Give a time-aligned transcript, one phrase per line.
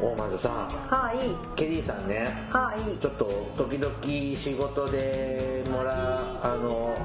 [0.00, 0.52] 大魔女さん
[0.88, 1.56] はい。
[1.56, 3.00] ケリーさんねはい。
[3.00, 3.24] ちょっと
[3.56, 3.94] 時々
[4.36, 6.96] 仕事でもらうあの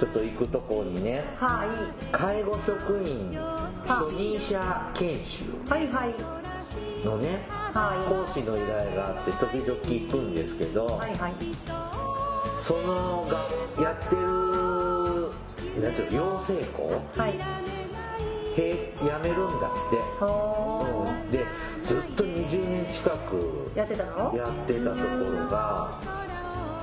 [0.00, 1.68] ちょっと行くとこにねはい。
[2.12, 3.38] 介護職員
[3.86, 6.14] 初任者研修はいはい。
[7.04, 10.88] のねは講師の依頼があって時々行くんですけど、い。
[10.90, 11.34] はいはい。
[12.60, 13.48] そのが
[13.82, 14.20] やってる
[15.82, 17.02] なんていうの養成校？
[17.16, 17.79] はい。
[18.56, 19.72] へ辞めるんだっ
[21.30, 21.46] て、で
[21.84, 23.78] ずっと20年近くー。
[23.78, 24.36] やってたの？
[24.36, 26.00] やってたところが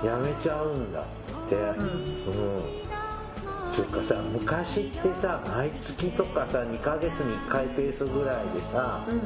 [0.01, 1.03] 辞めちゃうんだっ
[1.49, 1.55] て。
[1.55, 9.21] うん、つうかさ昔ってさ毎月とかさ2ヶ月に1回ペースぐらいでさうん。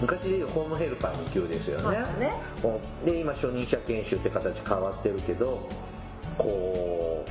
[0.00, 1.98] 昔でいうホームヘルパー2級ですよね。
[2.20, 2.32] ね。
[2.62, 2.68] う
[3.02, 3.04] ん。
[3.04, 5.68] で今初任者研修って形変わってるけど
[6.36, 7.30] こう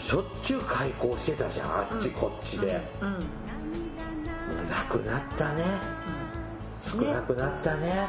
[0.00, 3.12] しょっちゅう開校してたじゃんあっちこっちで、うん。
[4.68, 5.64] なくなったね。
[6.80, 8.08] 少なくなったね。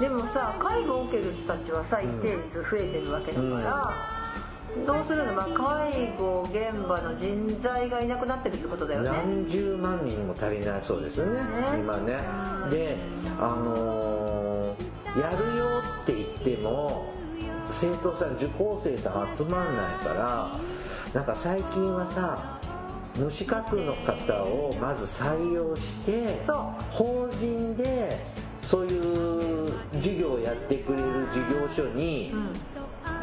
[0.00, 3.94] でもさ、介護を受ける人たちはさ、一定率増えてるわけだから、
[4.86, 5.32] どうするの？
[5.34, 9.10] まあ介護現場の人材がいなくなってるってことだよね。
[9.10, 11.44] 何十万人も足りないそうですよねね。
[11.78, 12.24] 今ね。
[12.70, 12.96] で
[13.38, 15.66] あのーやるよ
[16.02, 17.12] って言っても
[17.70, 20.58] 生徒さん受講生さん集まんないから
[21.14, 22.58] なんか最近はさ
[23.18, 26.40] 無資格の方をまず採用して
[26.90, 28.16] 法人で
[28.62, 32.71] そういう授業をやってくれる事業所にうん。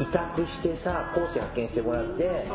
[0.00, 2.46] 委託してさ講師派遣してもらって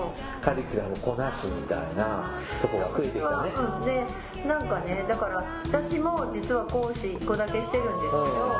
[0.41, 3.51] カリキュラムこなすみたいなとこが増えてきたね。
[3.55, 4.03] うん、で
[4.47, 8.55] なんかねだから私も実は講師1個だけしてるんですけど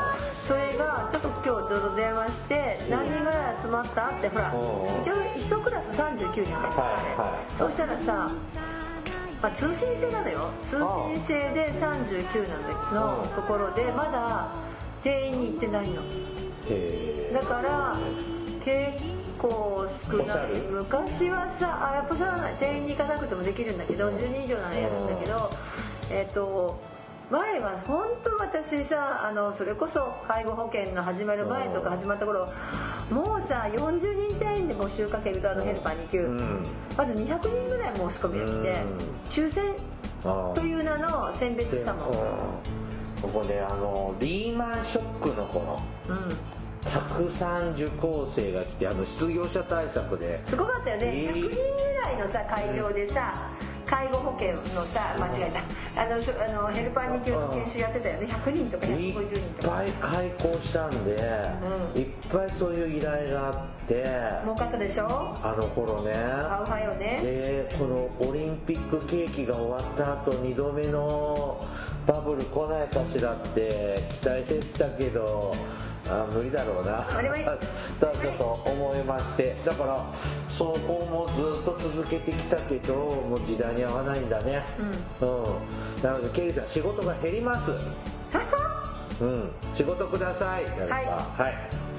[0.46, 5.02] それがちょっと今日ちょうど電話して何人ぐらい集まったってほらうん。
[5.02, 7.58] 一応1クラス39人入ってたね、はいはい。
[7.58, 8.30] そうしたらさ
[9.42, 10.50] まあ、通信制なのよ。
[10.62, 10.78] 通
[11.12, 14.48] 信制で39なののところでまだ
[15.02, 16.02] 定員に行ってないの。
[16.68, 17.96] へだから
[18.66, 18.98] 結
[19.38, 20.48] 構少ない。
[20.68, 22.50] 昔はさあやっぱさらな。
[22.50, 25.50] い定員に行かなくてもできるんだけど10人以上ならやるんだけど
[26.10, 26.82] えっ、と
[27.30, 32.52] 前は本当私さあのそれこそ介護保険の始まる前とか始まった頃
[33.10, 36.66] もうさ40人定員で募集かけるとあのヘルパー2級、うん。
[36.96, 38.82] まず200人ぐらい申し込みが来て
[39.38, 39.48] うん。
[39.48, 39.74] 抽選
[40.24, 42.14] あという名の選別したもん、うん。
[43.22, 45.80] ここであのリーマンショックの頃。
[46.08, 46.36] うん、
[46.92, 50.40] たくさん受講生が来てあの失業者対策で。
[50.46, 51.30] すごかったよね、えー。
[51.30, 51.56] 100人ぐ
[52.02, 53.50] らいのさ会場でさ
[53.86, 55.50] 介護保険のさ間違え
[55.94, 56.02] た。
[56.02, 58.26] あのあのヘルパー2級の研修やってたよね。
[58.26, 59.76] 100人とかいっ150人とか。
[59.76, 61.12] ぱい開講したんで、
[61.94, 62.00] うん。
[62.00, 63.54] いっぱいそういう依頼があっ
[63.86, 64.04] て。
[64.42, 65.06] 儲かったでしょ？
[65.42, 66.12] あの頃ね。
[66.12, 67.20] ハウハよね。
[67.22, 71.64] でこのオリンピック景気が終わった後2度目の
[72.08, 75.54] バブル来ないかしらって期待してたけど
[76.08, 76.92] あ無理だろうな。
[78.00, 79.56] だ ちょっと思いまして。
[79.64, 80.04] だから
[80.48, 84.62] そこもずっと続けてきたけどもう時代に合わないんだね。
[85.20, 87.72] うん、なのでケイさん仕事が減ります。
[89.20, 89.50] うん。
[89.72, 90.64] 仕事ください。
[90.64, 90.88] はい。
[90.88, 91.48] は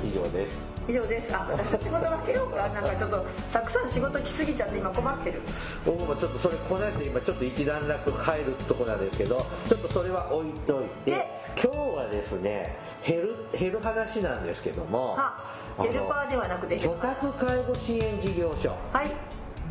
[0.04, 1.36] い、以上です以上です。
[1.36, 5.42] あ私仕事分けようかなんかちょっとたくさん仕事来すぎちゃって今困ってる。
[5.86, 11.28] 僕もちょっとそれこなして今ちょっと一段落入るとこなんですけどちょっとそれは置いといてで
[11.62, 18.70] 今日はですね減る減る話なんですけどもあヘルパーではなくて居宅介護支援事業所。
[18.92, 19.12] はい。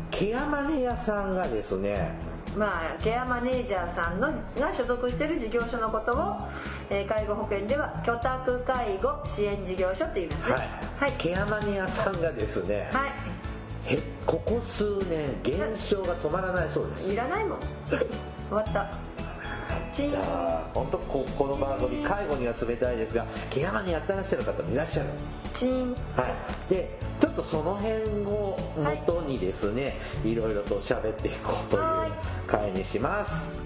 [0.09, 2.11] ケアマネ屋さんがですね
[2.57, 6.35] まあケアマネージャーさんのが所属している事業所のことを、
[6.89, 10.51] えー介護保険では居宅介護支援事業所って言いますね。
[10.53, 10.67] はい、
[10.99, 11.11] はい。
[11.17, 13.93] ケアマネ屋さんがですね、はい。
[13.93, 17.11] へここ数年減少が止まらないそうです。
[17.11, 17.59] いらないもん。
[17.89, 18.07] 終
[18.51, 19.06] わった
[19.97, 25.09] チーンじゃあ本当ここの番組介護には冷たいですがケアマネやってらっしゃる方もいらっしゃる。
[25.55, 25.93] チーン。
[26.15, 26.27] は
[26.69, 32.11] い、でちょっとその辺を元にですね、い、ろいろと喋っていこうというはい。
[32.47, 33.57] 回にします。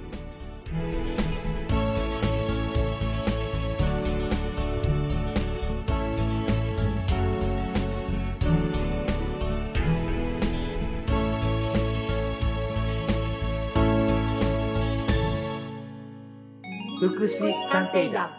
[17.01, 18.29] 福祉探偵団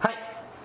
[0.00, 0.14] はい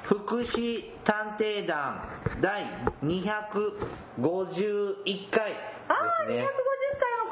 [0.04, 2.10] 福祉探偵団
[2.42, 2.66] 第
[3.02, 5.54] 251回
[5.88, 5.96] ああ、
[6.28, 6.50] 250回ですねも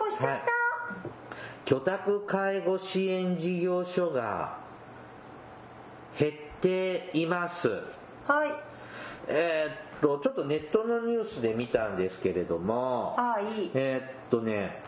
[0.07, 0.45] 越しちゃった。
[1.65, 4.57] 居宅介護支援事業所が
[6.17, 7.67] 減っています
[8.25, 8.53] はい。
[9.27, 13.71] えーっとちょっとネットのニュースで見たんですけれどもああ、いい。
[13.73, 14.81] えーっとね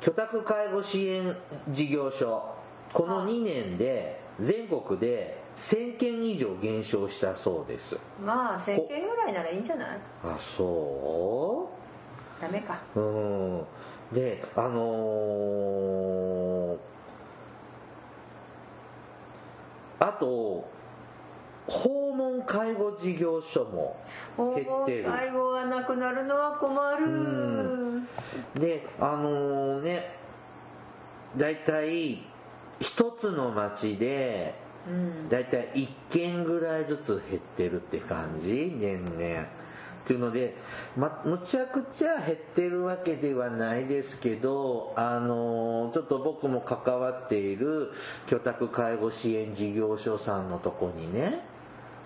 [0.00, 1.36] 居宅介護支援
[1.68, 2.61] 事業所
[2.92, 7.96] この2年で全国で1000件以上減少したそうです。
[8.24, 9.98] まあ、1000件ぐらいならいいんじゃない？
[10.24, 11.68] あそ
[12.40, 12.80] ダメか。
[12.96, 13.64] ううん。
[14.12, 16.78] であのー
[20.00, 20.68] あと
[21.68, 23.96] 訪問介護事業所も
[24.36, 25.04] 訪問減ってる。
[25.04, 27.06] 介護がなくなるのは困る。
[27.06, 28.08] ん。
[28.54, 30.02] であのね
[31.36, 32.18] 大体
[32.82, 34.54] 一つの町で
[34.86, 35.28] うん。
[35.28, 40.56] 大体1件ぐらいずつ減ってるって感じ年々っていうので、
[40.96, 47.92] ま、むちゃくちゃ減ってるわけではないですけどあのちょっと僕も関わっている
[48.26, 51.44] 居宅介護支援事業所さんのとこにね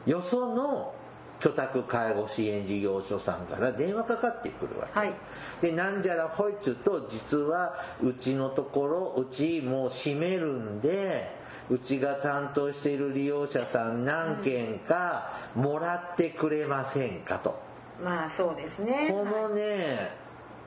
[0.05, 0.94] よその
[1.41, 5.15] 居宅介護支援事業所さんから電話かかってくるわけはい。
[5.61, 11.35] でなんじゃらほいつと実はうちのところうちもう閉めるんで
[11.69, 17.61] うちが担当している利用者さん何件かもらってくれませんかと
[18.03, 19.09] まあ、そうですね。
[19.11, 20.11] このね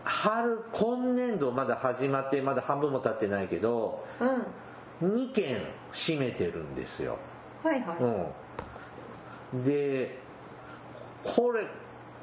[0.03, 4.45] 春今年度まだ始まってまだ半分も経ってないけどうん。
[5.01, 5.61] 2件
[5.91, 7.17] 閉めてるんですよ
[7.63, 7.97] はいはい。
[9.53, 10.19] うん、で
[11.23, 11.65] これ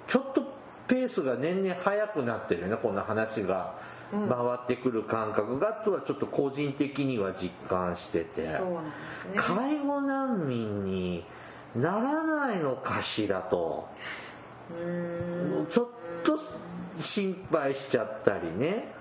[0.07, 0.43] ちょっと
[0.89, 3.97] ペースが年々早くなってるねこんな話が。
[4.13, 8.43] 回ってくる感覚がとはちょっと個人的には実感してて。
[8.43, 8.61] ね。
[9.35, 11.25] 介護難民に
[11.75, 13.89] ならないのかしらと。
[15.73, 15.87] ちょっ
[16.25, 16.39] と
[17.01, 18.93] 心配しちゃったりね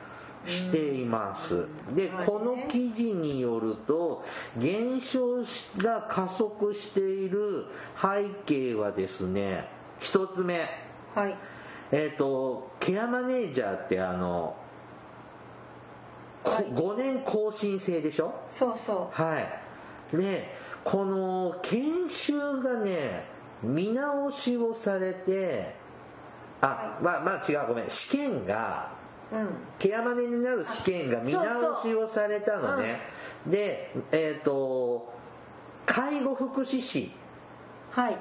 [0.46, 1.66] しています。
[1.94, 2.26] ではい。
[2.26, 4.24] この記事によると
[4.58, 5.44] 減少
[5.78, 7.66] が加速している
[8.02, 10.60] 背景はですね一つ目
[11.14, 11.38] はい。
[11.92, 14.56] えっ、とケアマネージャーってあの、
[16.44, 18.34] こはい5年更新制でしょ？
[18.52, 20.16] そうそはい。
[20.16, 23.26] で、この研修がね、
[23.64, 25.76] 見直しをされて、
[26.62, 27.90] あ、まあまあ違う、ごめん。
[27.90, 28.92] 試験が、
[29.32, 29.36] う。
[29.38, 29.50] うん。
[29.80, 33.00] ケアマネになる試験が見直しをされたのね。
[33.48, 35.12] で、えっ、と、
[35.86, 37.12] 介護福祉士はい。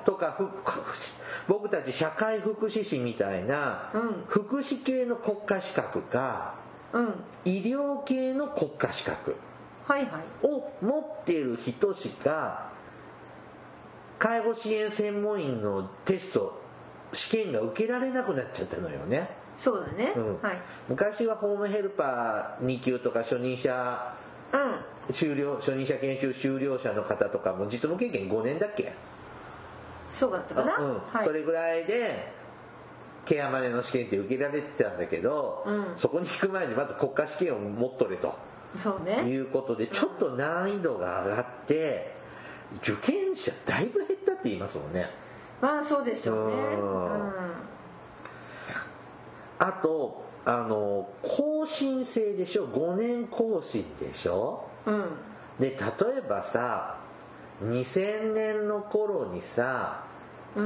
[0.05, 0.49] とかふ
[1.49, 6.55] 僕たち社会福祉士みたいな、うん福祉系の国家資格か、
[6.93, 7.15] うん。
[7.45, 9.35] 医療系の国家資格。
[10.43, 12.71] を持っている人しか
[14.19, 16.63] 介護支援専門員のテスト
[17.13, 20.15] 試験が受けられなくなっちゃったのよね、そうだね。
[20.17, 20.63] うんはい。
[20.89, 24.15] 昔はホームヘルパー2級とか初任者
[24.53, 25.15] うん。
[25.15, 28.95] 修了初任者研修修了者の方とかも実務経験5年だっけ
[30.15, 30.77] そうだったかな？
[30.79, 31.33] うんはいそ。
[31.33, 32.33] れぐらいで
[33.27, 38.35] ケアマネの試験って受けられてたんだけど、うんそこに行く前にまず国家試験を持っとれと
[38.83, 39.29] そうね。
[39.29, 42.15] いうことでちょっと難易度が上がって
[42.83, 45.09] 受験者だいぶ減ったって言いますもんね
[45.61, 46.55] まあそうでしょうね。
[49.59, 54.69] あとあの更新制でしょ？5年更新でしょ？
[54.85, 55.05] うん。
[55.59, 55.77] で例
[56.19, 56.94] えばさ
[57.63, 60.05] 2000年の頃にさ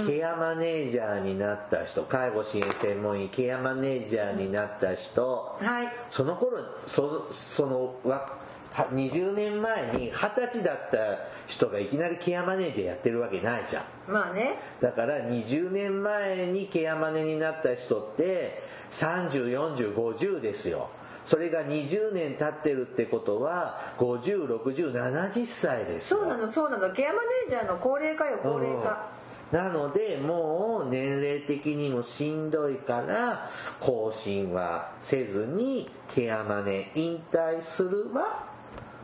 [0.06, 5.88] ケアマネージャーになった人介護支援専門員ケアマネージャーになった人はい。
[6.10, 8.36] その頃そそのわ
[8.72, 10.98] は20年前に20歳だった
[11.46, 14.56] 人がいきなりケアマネージャーやってるわけないじゃんまあね。
[14.80, 20.90] だから20年前にケアマネになった人って304050ですよ
[21.28, 26.90] それが20年経ってるってことは506070歳ですよそうなの、そうなの。
[26.94, 29.10] ケアマネージャーの高齢化よ、高齢化。
[29.52, 38.46] なのでもう年齢的にもしんどいから更新はせずにケアマネ引退するわ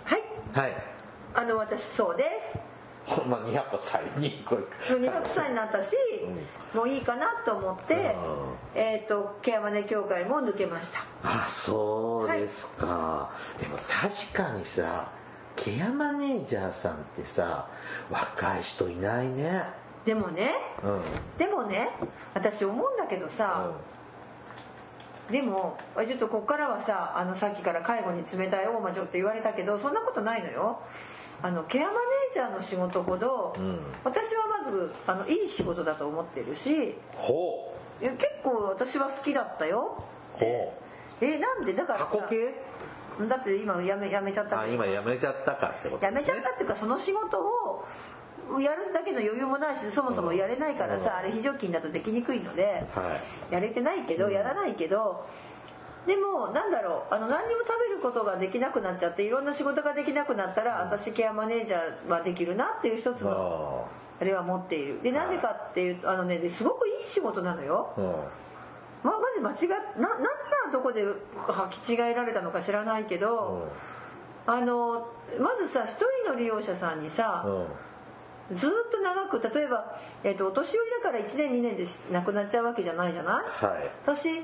[0.05, 0.23] はい。
[0.53, 0.73] はい
[1.37, 2.74] あの、私そうです。
[3.27, 4.63] まあ200歳にこれ
[4.95, 5.95] 200歳になったし、
[6.75, 8.17] もういいかなと思って、
[8.75, 11.05] えっ、と、ケアマネ協会も抜けました。
[11.23, 13.31] あそうですか、
[13.61, 15.11] でも確かにさ
[15.57, 17.69] ケアマネージャーさんってさ
[18.11, 19.63] 若い人いないね。
[20.05, 21.01] でもね、うん。
[21.39, 21.91] でもね、
[22.35, 23.71] 私思うんだけどさ、
[25.31, 30.81] でもちょっとこっからはさあのさっきから介護に冷たい大魔女って言われたけどそんなことないのよ
[31.45, 33.79] あのケアマネージャーの仕事ほど、ん。
[34.03, 40.03] 私はまずあのいい仕事だと思ってるしほいや結構私は好きだったよ。
[40.39, 40.41] う。
[40.41, 40.75] ほ
[41.21, 41.75] えなんで？
[41.75, 43.29] だから過去形？
[43.29, 44.61] だって今やめやめちゃった。
[44.61, 47.85] あ今やめちゃったかってことやめちゃったっていうかその仕事を
[48.59, 53.21] やるだけの余裕もないしそもそもやれないからさ、あれ非常勤だとできにくいので、は
[53.51, 53.53] い。
[53.53, 55.27] やれてないけど、やらないけど
[56.07, 64.05] でもなんだろうあの何にも食べることができなくなっちゃっていろんな仕事ができなくなったら私ケアマネージャーはできるなっていう一つのあ。
[64.21, 65.03] あれは持っている。
[65.03, 67.93] でなぜかっていうとあのねですごくいい仕事なのよ。
[67.97, 68.07] あうん。
[69.03, 70.29] まあ、マジ間違っな何が
[70.73, 73.69] どこで履き違えられたのか知らないけど、
[74.47, 75.09] あの
[75.41, 78.57] まずさ一人の利用者さんにさ、うん。
[78.57, 83.65] ずーっと長く例えば、えー、とお年寄りだから1年2年で亡くなっちゃうわけじゃないじゃない？
[83.65, 83.91] はい。
[84.05, 84.43] 私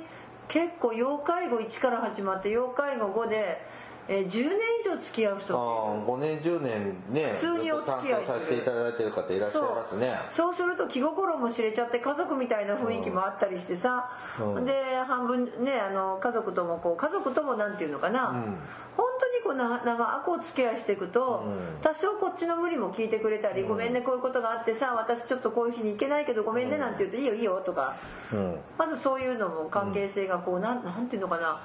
[0.51, 3.63] 結構要介護1から始まって要介護5で、
[4.09, 5.55] えー10年以上付き合うあ人。
[5.55, 10.19] あ5年10年ね普通にお付き合いさせていただいてる方いらっしゃいますね。
[10.33, 14.65] そうすると気心も知れちゃって家族みたいな雰囲気もあったりしてさ、うん。
[14.65, 14.73] で
[15.07, 18.57] 半分ねあの家族ともこう家族ともなんていうのかな、ん
[19.01, 21.83] 本当にこうな長くお付き合いしていくと、うん。
[21.83, 27.97] 多少こっちの無理も聞いてくれたり、ごめんねこういうことがあってさ私ちょっとこういう日に行けないけどごめんねなんて言うと、いいよいいよとか
[28.33, 28.57] うん。
[28.77, 31.63] まずそういうのも関係性がこうなんなんていうのかな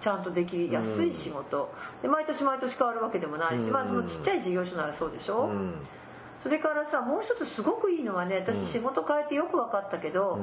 [0.00, 5.74] ちゃんとできやすい仕事、で毎年毎年変わるわけでもないし、まあそのちっちゃい事業所ならそうでしょ、うん。
[6.42, 10.38] それからさもう一つすごくいいのはね私仕事変えてよく分かったけど、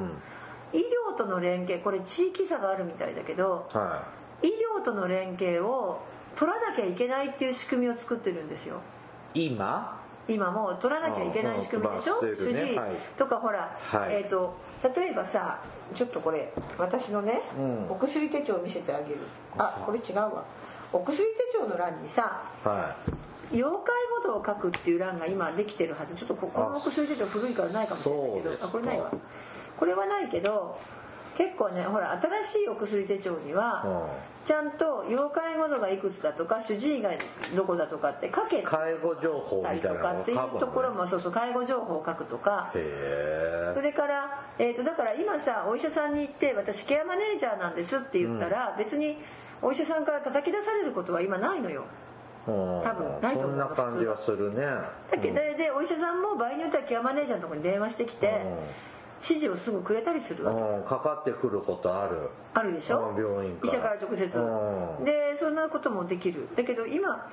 [0.74, 4.04] 医療との連携これ地域差があるみたいだけどは
[4.44, 6.02] 医療との連携を
[6.36, 8.82] 取らなきゃいけないっていう仕組みを作ってるんですよ。
[9.34, 10.01] い今？
[10.27, 12.15] 今もう取らなきゃいけない仕組みでしょ？
[12.15, 12.80] ああまあ主治そうですね。
[12.80, 12.92] はい。
[13.18, 14.15] とかほら、はい。
[14.15, 14.56] えっ、と
[14.96, 15.60] 例えばさ
[15.94, 17.86] ちょっとこれ私のね、うん。
[17.89, 19.20] お薬手帳を見せてあげる。
[19.58, 20.44] あこれ違うわ。
[20.92, 21.24] お薬手
[21.58, 22.96] 帳の欄にさは
[23.54, 26.15] 要介護度を書くっていう欄が今できてるはず。
[26.15, 28.65] ちょっとここのお薬手帳古いからないかもしれないけど。
[28.65, 29.12] あこれないわ。
[29.77, 30.80] これはないけど
[31.36, 32.12] 結構ねほら
[32.44, 34.10] 新しいお薬手帳には
[34.46, 37.12] ちゃんと要介護度がいくつだとか主治医が
[37.56, 42.72] どこだとかって書けい介護情報みたいなかっていうところもそうそう介護情報を書くとか。
[42.75, 49.18] へそれから、えー、とだから今さお医者さんに行って私ケアマネージャーなんですって言ったら、別に
[49.62, 51.84] お医者さんから叩き出されることは今ないのよ。
[52.48, 53.51] え多分ないと思う。
[53.51, 54.63] そんな感じはするね。
[55.12, 58.42] だけど、でお医者さんも場合によってはケアマネージャーのところに電話してきて、
[59.22, 62.30] 指示をすぐくれたりするわけうんかかってくることある。
[62.54, 63.10] あるでしょ？
[63.10, 63.74] うん病院から。
[63.74, 64.38] 医者から直接。
[64.38, 65.06] うん。
[65.06, 66.48] でそんなこともできる。
[66.56, 67.30] だけど今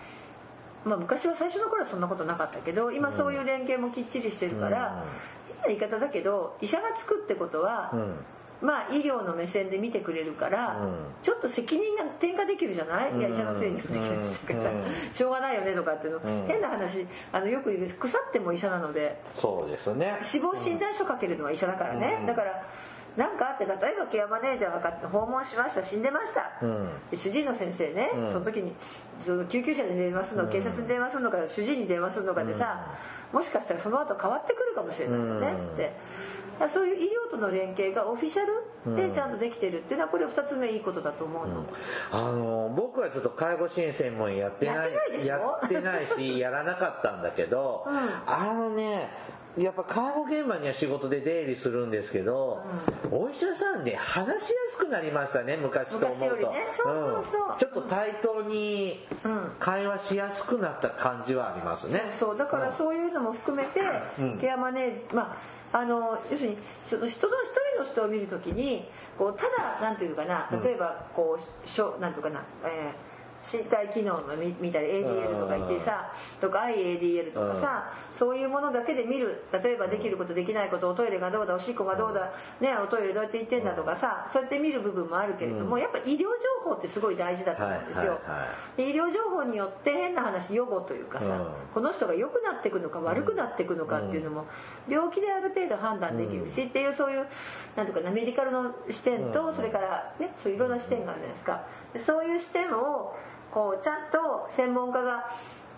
[0.84, 5.04] まあ昔は最初の頃はそんなことなかったけど今そういう連携もきっちりしてるから、
[5.48, 8.14] 変な言い方だけど医者がつくってことは、うん
[8.62, 10.94] まあ医療の目線で見てくれるから、うん。
[11.22, 15.14] ちょっと責任が転嫁できるじゃない、いや医者のせいにもできるし、うん。
[15.14, 16.46] しょうがないよねとかっていうの、ん。
[16.46, 19.20] 変な話あのよく言う腐っても医者なので。
[19.24, 20.18] そうですね。
[20.22, 22.26] 死亡診断書かけるのは医者だからね、うん。
[22.26, 22.64] だから
[23.16, 26.88] なんかあって例えばケアマネージャーがか訪問しました死んでました、うん。
[27.10, 28.32] で主治医の先生ね、うん。
[28.32, 28.72] その時に
[29.20, 32.86] その救急車に電話するの、警察に電話するのか主治医に電話するのかでさ、
[33.32, 35.46] もしかしたらその後変わってくるかもしれないよね。
[35.48, 35.74] うん。
[35.74, 35.92] って。
[36.68, 41.66] そういう医療との連携がオフィシャルでちゃんとできてるっていうのはこれ2つ目いいことだと思うの、
[42.10, 45.34] あの僕はちょっと介護支援専門やってないやってないでしょ？
[45.34, 47.96] やってないし やらなかったんだけど、うん。
[48.26, 49.10] あのね
[49.58, 52.62] やっぱ介護現場には仕事で出入りするんですけど、
[53.10, 56.50] お医者さんね話しやすくなりましたね昔と思うと。
[56.50, 56.68] ね。
[56.72, 57.56] そうそうそう。
[57.56, 57.58] ん。
[57.58, 59.52] ちょっと対等にうん。
[59.58, 63.82] 会話しやすくなった感じはありますね、そうだからそういうのも含めて、
[64.18, 64.38] うん。
[64.38, 68.84] ケアマネーまああの要するにその人の一人の人を見るときに
[69.18, 73.11] こうただなんていうかな例えばこうしょなんとかな、えー
[73.42, 79.42] 身体機能の見見たり ADL とか言ってさとか IADL とかさそういうものだけで見る。
[79.52, 86.26] 例えばできることできないことおトイレがどうだおしっこがどうだねおトイレどうやって行ってんだとかさそうやって見る部分もあるけれどもやっぱ医療情
[86.64, 88.18] 報ってすごい大事だと思うんですよ。
[88.78, 91.46] 医療情報によって変な話予後というかさ、うん。
[91.74, 94.46] この人が良くなっていくのか悪くなっていくのかっていうのも
[94.88, 97.26] 病気である程度判断できるし、っていうそういう
[97.76, 101.64] なんていうかなメディカルの視点と、それからねそういういろんな視点があるじゃないですか。
[101.92, 103.14] でそういう視点を
[103.52, 105.30] こうちゃんと専門家が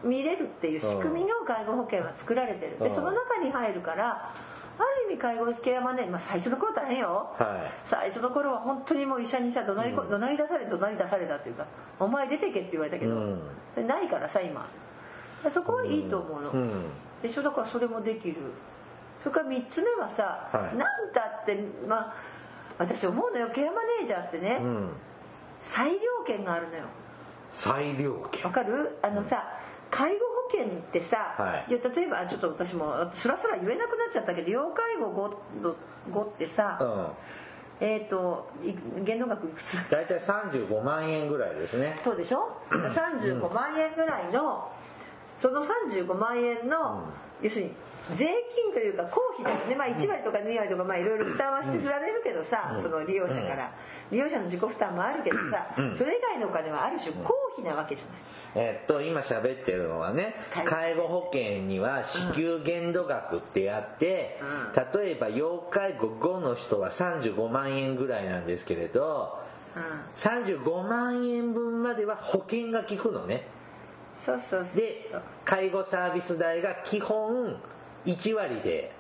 [0.03, 2.79] 見れるっていう仕組みが介護保険は作られてる。
[2.79, 2.95] でうん。
[2.95, 4.33] その中に入るから
[4.77, 7.89] ある意味介護ケアマネー、まあ、最初の頃大変よ、はい。
[7.89, 11.67] 最初の頃は本当にもう医者にさ怒鳴りこ、怒鳴り出され怒鳴り出されたっていうか
[12.01, 13.41] 「お前出てけ」って言われたけど、うん。
[13.77, 14.67] でないからさ今。
[15.53, 16.71] そこはいいと思うの、うん。
[17.23, 17.43] でしょ？
[17.43, 18.37] だからそれもできる。
[19.23, 20.77] それから3つ目はさ、はい。
[20.77, 22.15] なんだってまあ
[22.79, 23.49] 私思うのよ。
[23.55, 24.91] ケアマネージャーってね、うん。
[25.61, 26.85] 裁量権があるのよ
[27.55, 28.45] 裁量権。
[28.45, 28.99] わかる？
[29.03, 29.45] あのさ
[29.91, 30.19] 介護
[30.51, 31.73] 保険ってさ、はい。
[31.73, 35.75] いや例えばちょっと私もスラスラ言えなくなっちゃったけど要介護 5,
[36.13, 37.87] 5ってさ、うん。
[37.87, 38.73] えっ、とい
[39.05, 39.77] 限度額いくつ？
[39.91, 42.01] 大体35万円ぐらいですね。
[42.03, 44.71] そうでしょ？35万円ぐらいの
[45.41, 47.05] その35万円の、
[47.43, 47.73] 要するに
[48.13, 53.73] 税金というか公費だよね、まあ、1割とか2割とかまあいろいろ負担はしてられるけどさ、その利用者から、
[54.11, 58.17] 利用者の自己負担もあるけどさ、それ以外のお金はある種公費なわけじゃない。
[58.57, 60.67] えっと今喋ってるのはねはい。
[60.67, 64.39] 介護保険には支給限度額ってあって、
[64.95, 69.39] 例えば要介護5の人は35万円ぐらいなんですけれど
[69.75, 69.83] うん。
[70.15, 73.47] 35万円分までは保険が効くのね。
[74.15, 74.77] そうそうそう。
[74.77, 75.11] で
[75.45, 77.57] 介護サービス代が基本
[78.07, 78.93] 1割で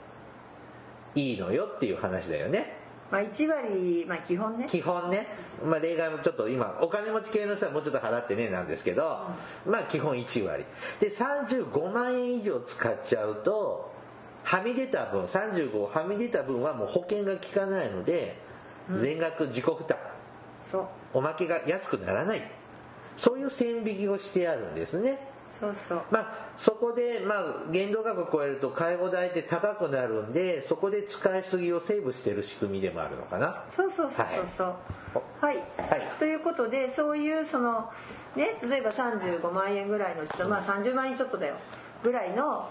[1.14, 2.76] いいのよっていう話だよね。
[3.10, 4.66] まあ1割まあ基本ね。
[4.68, 5.28] 基本ね、
[5.64, 9.20] まあ、例外もちょっと今お金持ち系の人はもうちょっと払ってねなんですけど、
[9.66, 10.64] まあ基本1割。
[11.00, 13.92] で35万円以上使っちゃうと
[14.42, 18.36] はみ出た分35はみ出た分はもう保険が効かないので
[18.90, 19.98] 全額自己負担。
[20.70, 20.86] そう。
[21.14, 22.42] おまけが安くならない。
[23.16, 25.20] そういう線引きをしてあるんですね
[25.60, 26.02] そうそう。
[26.10, 33.64] まあ、そこで、まあ、限度額を超えると介護代って高くなるんでそこで使いすぎをセーブしてる仕組みでもあるのかな。
[33.74, 34.74] そうそうそうそうそう。
[35.40, 35.64] はい、はい。
[36.18, 37.90] ということでそういうその
[38.36, 41.54] ね例えば35万円ぐらいのちょっとまあ30万円ちょっとだよ。
[42.02, 42.68] ぐらいの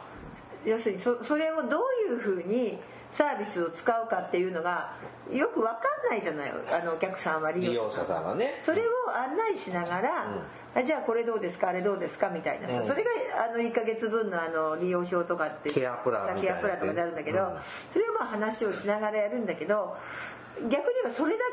[0.65, 2.77] 要するにそそれをどういうふうに
[3.13, 4.93] サービスを使うかっていうのが
[5.31, 5.73] よく分か
[6.07, 6.51] んないじゃない。
[6.51, 7.83] あのお客さんは利用。
[7.83, 8.61] 者さんはね。
[8.65, 10.25] それを案内しながら、
[10.75, 11.69] あじゃあこれどうですか？
[11.69, 12.29] あれどうですか？
[12.29, 12.67] みたいな。
[12.67, 12.87] さ、うん。
[12.87, 13.09] それが
[13.51, 17.57] あの1ヶ月分のあの利用表とかってケアプランケアプランとかであるんだけど、うん。
[17.93, 19.95] それをまあ話をしながらやるんだけど
[20.61, 21.43] 逆に言えばそれだ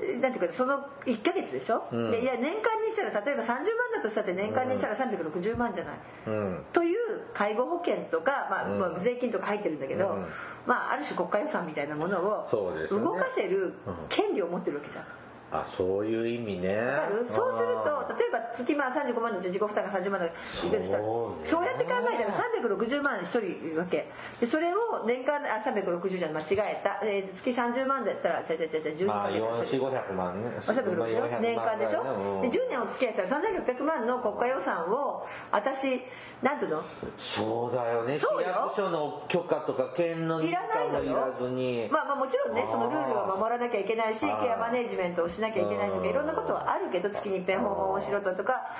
[0.00, 2.10] け、なんていうかその1ヶ月でしょ、ん。
[2.10, 3.58] でいや年間にしたら例えば30万
[3.96, 6.64] だとしたって年間にしたら360万じゃない、うん。
[6.72, 6.98] という
[7.34, 8.78] 介護保険とか、まあうん。
[8.78, 10.26] まあ税金とか入ってるんだけど、うん。
[10.66, 12.48] まあ、ある種国家予算みたいなものを
[12.90, 13.74] 動かせる
[14.08, 15.04] 権利を持ってるわけじゃん。
[15.52, 16.80] あそういう意味ね。
[17.28, 20.36] そうするとあ例えば月まあ35万の自己負担が30万だいく
[20.80, 22.32] つしたらそうやって考えたら
[22.64, 24.08] 360万1人いるわけ。
[24.40, 30.50] でそれを年間あ360じゃん間違えた、えー月30万だったらちゃちゃちゃちゃ12まあ万で4500万ね。
[30.66, 32.02] まあ360年間でしょ、
[32.42, 36.00] で10年お付き合いしたら3600万の国家予算を私
[36.42, 36.82] なんていうの？
[37.18, 38.18] そうだよね。
[38.18, 38.48] 市そうよ。
[38.48, 41.88] 役所の許可とか県の認いらないのよ可もいらずに。
[41.90, 48.72] まあまあもちろんねそのルールは守らなきゃいけないしケアマネージメントをしなきゃいけないしとかいろんなことはあるけど月に一遍訪問をしろとか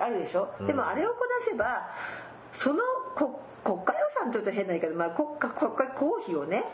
[0.00, 0.48] あるでしょ？
[0.66, 1.94] でもあれをこなせば
[2.52, 2.80] その
[3.14, 6.64] こ国家予算というと変だけど、まあ、国家国家公費をね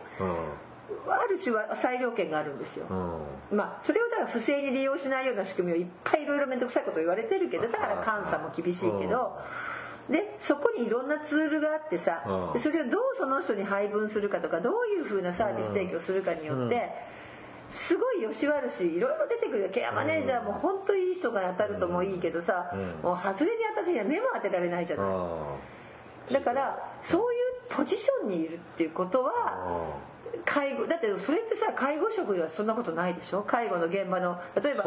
[1.09, 3.15] ある種は裁量権があるんですよ、うん。
[3.51, 9.39] うんまあそれをだから不正に利用しないような仕組みをいっぱいいろいろ面倒くさいこと言われてるけどだから監査も厳しいけど、
[10.11, 12.53] でそこにいろんなツールがあってさ、うん。
[12.53, 16.91] でそれをどうその人に配分するかとかどういうふうなサービス提供するかによって、
[17.73, 19.69] すごいよし悪しいろいろ出てくるよ。
[19.71, 22.81] ケアマネージャーも本当いい人が当たるともいいけどさ、うん。
[23.03, 25.03] もう外れに当たってには目も当てられないじゃな
[26.31, 29.97] い、だからそういうポジションにいるっていうことは、
[30.45, 33.43] 介護だってそれってさ介護職ではそんなことないでしょ？
[33.43, 34.85] 介護の現場の例えば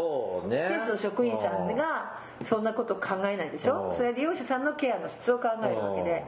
[0.47, 0.57] ね。
[0.59, 3.89] 施設の職員さんがそんなこと考えないでしょ？
[3.89, 3.95] うん。
[3.95, 6.23] それは利用者さんのケアの質を考えるわけで。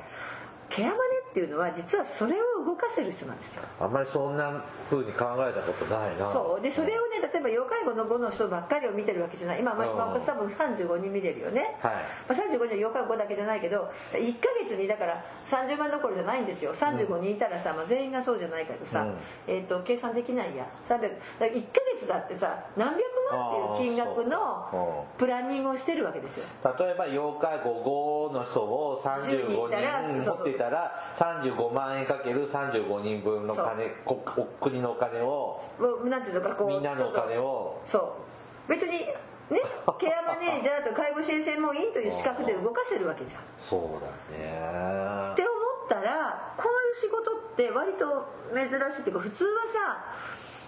[0.70, 3.64] ケアマネっていうのは実はそれを動かせる人なんですよ。
[3.80, 6.32] あんまりそんな風に考えたことないな。
[6.32, 6.62] そう。
[6.62, 9.60] でそれをね例えば要介護の5の人ばっかりを見てるわけじゃない。
[9.60, 9.94] 今、まあ、うん。
[9.94, 11.94] 今私多分35人見れるよね、はい。
[12.28, 16.74] まあ、35人は要介護5だけじゃないけど1ヶ月にだから30万どころじゃないんですよ。
[16.74, 19.16] 35人いたらさ、まあ、全員がそうじゃないけどさ、うん。
[19.48, 20.68] えー、と計算できないや。
[20.88, 21.10] 300だか
[21.42, 25.20] ら1ヶ月だってさ何百万っていう金額のう。
[25.20, 26.46] プランニングをしてるわけですよ。
[26.78, 34.24] 例えば要介護5の人を10人いたら35人持ってたら35万円かける35人分の金こ
[34.62, 35.62] 国のお金を
[36.06, 37.82] なんていうのかこうみんなのお金を。
[37.86, 38.16] そ
[38.68, 38.72] う。
[38.72, 39.62] 別にね
[40.00, 43.42] ケアマネージャーと介護支援専門員という資格で動かせるわけじゃん。
[43.58, 44.08] そうだ
[44.38, 45.34] ね。
[45.34, 45.52] って思
[45.86, 50.06] ったらこういう仕事って割と珍しいっていうか普通はさ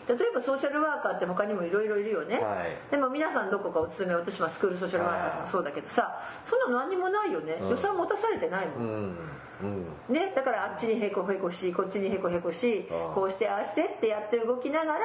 [0.10, 2.92] 例えばソーシャルワーカーって他にもいろいろいるよね、はい。
[2.92, 6.20] でも皆さんどこかお勤め私はスクールソーシャルワーカーでもそうだけどさ
[6.50, 7.70] そんなの何にもないよね、うん。
[7.70, 9.18] 予算持たされてないもん、うん。
[9.62, 10.14] うん。
[10.14, 13.14] ね、だからあっちにへこへこしこっちにへこへこしうん。
[13.14, 15.00] こうしてああしてってやって動きながら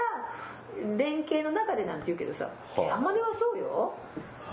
[0.96, 3.94] 連携の中でなんて言うけどさはああんまりはそうよ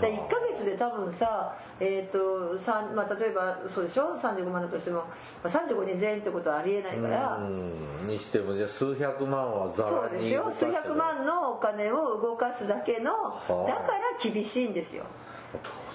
[0.02, 2.58] だ1ヶ月で多分さ、えーと
[2.94, 5.06] まあ、例えばそうでしょ？35万だとしても、ま
[5.44, 8.06] あ、35人全員ってことはありえないから、うん。
[8.06, 10.52] にしてもじゃあ数百万はざそうらにですよ。
[10.52, 13.38] 数百万のお金を動かすだけのあ。
[13.66, 15.04] だから厳しいんですよ。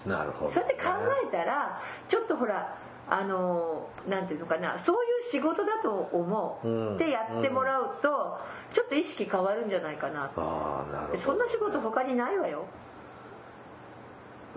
[0.05, 0.89] なるほど、ね、そうやって考
[1.27, 2.77] えたらちょっとほら
[3.09, 6.67] あのなんていうのかなそういう仕事だと思う。
[6.67, 6.93] ん。
[6.93, 8.37] うってやってもらうと
[8.71, 10.29] ちょっと意識変わるんじゃないかな。
[10.29, 12.65] とああなるほどそんな仕事他にないわよ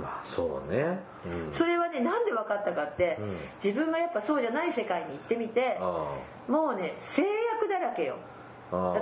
[0.00, 1.00] まあそうね。
[1.24, 1.54] うん。
[1.54, 3.36] それはねなんで分かったかって、うん。
[3.62, 6.14] 自分がやっぱそうじゃない世界に行ってみてあ
[6.48, 8.16] もうね制約だらけよ。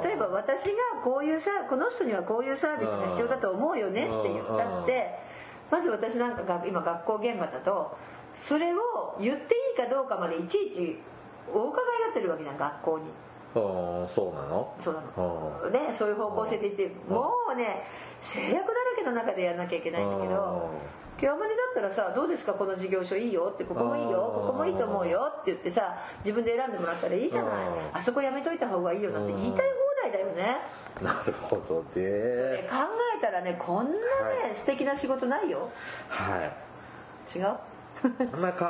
[0.03, 0.73] 例えば私が
[1.05, 5.19] こういうさこの人にはこういうサービスが必要だと思うよねって言ったって
[5.71, 7.95] まず私なんかが今学校現場だと
[8.35, 10.99] それを言っていいかどうかまでいちいち
[11.53, 13.05] お伺いになってるわけじゃん学校に。
[13.53, 14.75] そうなの？
[14.81, 15.61] そうなの。
[15.67, 17.85] あねそういう方向性で言ってもうね
[18.23, 20.71] 制約だらけの中でやんなきゃいけないんだけど
[21.21, 22.53] 極まりだったらさ「どうですか？
[22.55, 24.19] この事業所いいよ」って「ここもいいよ？
[24.35, 27.67] ここもいいと思うよ」って言ってさ自分で選んでもらったらいいじゃない。
[27.67, 29.27] うんあそこやめといた方がいいよなん。
[29.27, 29.67] て言いたい
[30.03, 30.57] 放題だよね。
[31.01, 32.01] あなるほどで
[32.63, 32.77] ね考
[33.17, 33.99] えたらねこんなね
[34.45, 34.55] はい。
[34.55, 35.69] 素敵な仕事ないよ。
[36.09, 36.37] は
[37.35, 37.39] い。
[37.39, 37.47] 違う？
[38.33, 38.67] あんまり考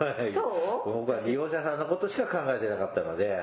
[0.00, 0.32] えてない。
[0.32, 0.40] そ
[0.86, 0.92] う？
[0.92, 3.38] 僕は利用者さんのことしか考えてなかったので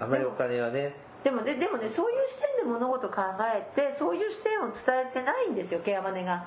[0.00, 0.10] あん。
[0.10, 6.46] まりお金はねでもねでもねそういう視点で物事考えてそういう視点を伝えてないんですよケアマネが。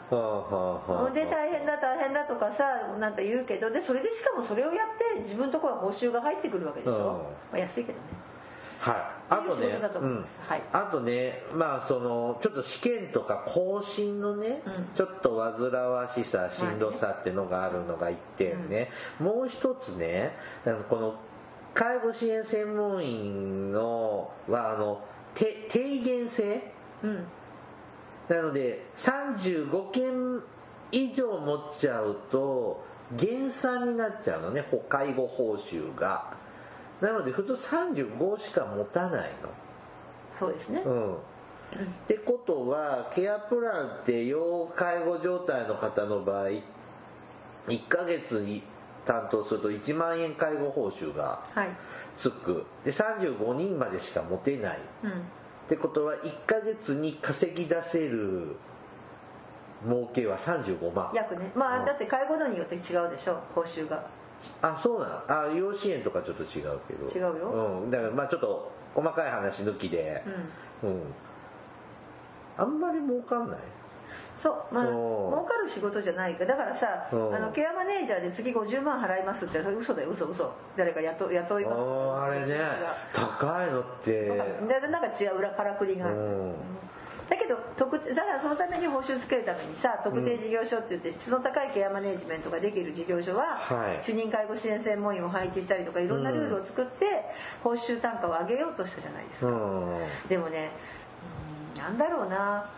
[1.13, 2.63] で大変だ大変だとかさ
[2.99, 7.03] なんて言うけどでそれでしかもそれをやって自分のところは報酬が入ってくるわけでしょ、うん。
[7.03, 7.19] ま
[7.53, 8.05] あ、安いけどね。
[8.79, 8.95] はい、
[9.29, 10.41] あとねそういう仕事だと思います。
[10.45, 10.61] はい。
[10.73, 14.89] あとねまあそのちょっと試験とか更新のね、うん。
[14.95, 20.35] ちょっと煩わしさしんどさってのがあるのが一点ね、もう一つね
[20.89, 21.15] この
[21.73, 25.01] 介護支援専門員のはあの
[25.33, 26.71] て低減制？
[27.03, 27.25] うん。
[28.29, 30.41] なので35件
[30.91, 32.85] 以上持っちゃうと
[33.17, 36.35] 減算になっちゃうのねほ介護報酬が。
[37.01, 39.31] なので普通35しか持たない
[40.39, 40.81] そうですね。
[40.85, 41.13] のうん。
[41.15, 41.17] っ
[42.07, 46.49] てことはケアプランって要介護状態の方の場合
[47.67, 48.61] 1ヶ月に
[49.05, 51.69] 担当すると1万円介護報酬がはい。
[52.17, 52.65] つく。
[52.83, 54.79] で35人までしか持てない。
[55.03, 55.11] うん。
[55.11, 55.13] っ
[55.67, 58.55] てことは1ヶ月に稼ぎ出せる
[59.85, 61.11] 儲けは35万。
[61.13, 61.51] 約ね。
[61.55, 64.05] まあだって介護度によって違うでしょ報酬が。
[64.61, 65.49] あそうなの。
[65.49, 67.27] あ養子縁とかちょっと違うけど。
[67.27, 67.79] 違うよ。
[67.83, 70.23] うん、だからまあちょっと細かい話抜きで。
[70.83, 70.89] うん。
[70.89, 71.01] うん、
[72.57, 73.59] あんまり儲かんない
[74.43, 76.45] そうまあ儲かる仕事じゃないか。
[76.45, 80.51] だからさあのケアマネージャーで次50万払いますってそれ嘘だよ嘘嘘。
[80.75, 81.81] 誰か雇雇います。
[82.25, 82.59] あれね
[83.13, 84.11] 高いのって。
[84.11, 86.07] でなんか違う裏からくりが。
[86.07, 86.53] あるうん。
[87.29, 94.05] だけど特だからそのために報酬つけるためにさ特定事業所って言って質の高いケアマネージメントができる事業所は、はい。
[94.05, 97.05] 主任介護支援専門員を配置したりとかいろんなルールを作って
[97.63, 100.27] 報酬単価を上げようとしたじゃないですか、うん。
[100.27, 100.71] でもね
[101.77, 102.69] うんなんだろうな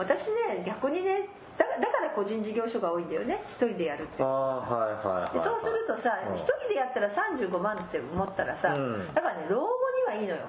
[0.00, 3.42] 私ね逆にねだだから個人事業所が多いんだよね。
[3.46, 4.22] 一人でやるって。
[4.22, 6.34] ああはいはいはい、でそうするとさうん。
[6.34, 9.14] 一人でやったら35万って思ったらさ、うん。
[9.14, 9.68] だからね老後
[10.10, 10.46] にはいいのよ。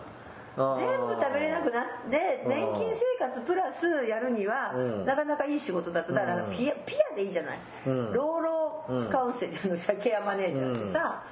[0.51, 2.49] 全部食べれなくなってうん。
[2.49, 5.05] 年金生活プラスやるにはうん。
[5.05, 8.13] なかなかいい仕事だとだからうんピアピアでいいじゃない、うん。
[8.13, 11.23] 老老カウンセリングのさケアマネージャーってさ、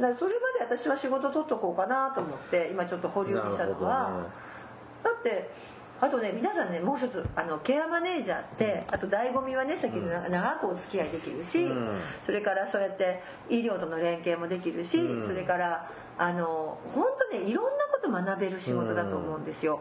[0.00, 4.50] だからそれまで私は仕事取っとこうかなと思って今ちょっと保留にしたのは、ね。
[5.04, 5.50] だって
[6.00, 12.00] あとね皆さんねもう一つあのケアマネージャーって、あと醍醐味はねさっきの長長くお付き合いできるし、うん。
[12.24, 15.26] それからそうやって医療との連携もできるし、うん。
[15.26, 19.80] それからあの本当ねいろんなこと学べる仕事だと思うんですよ。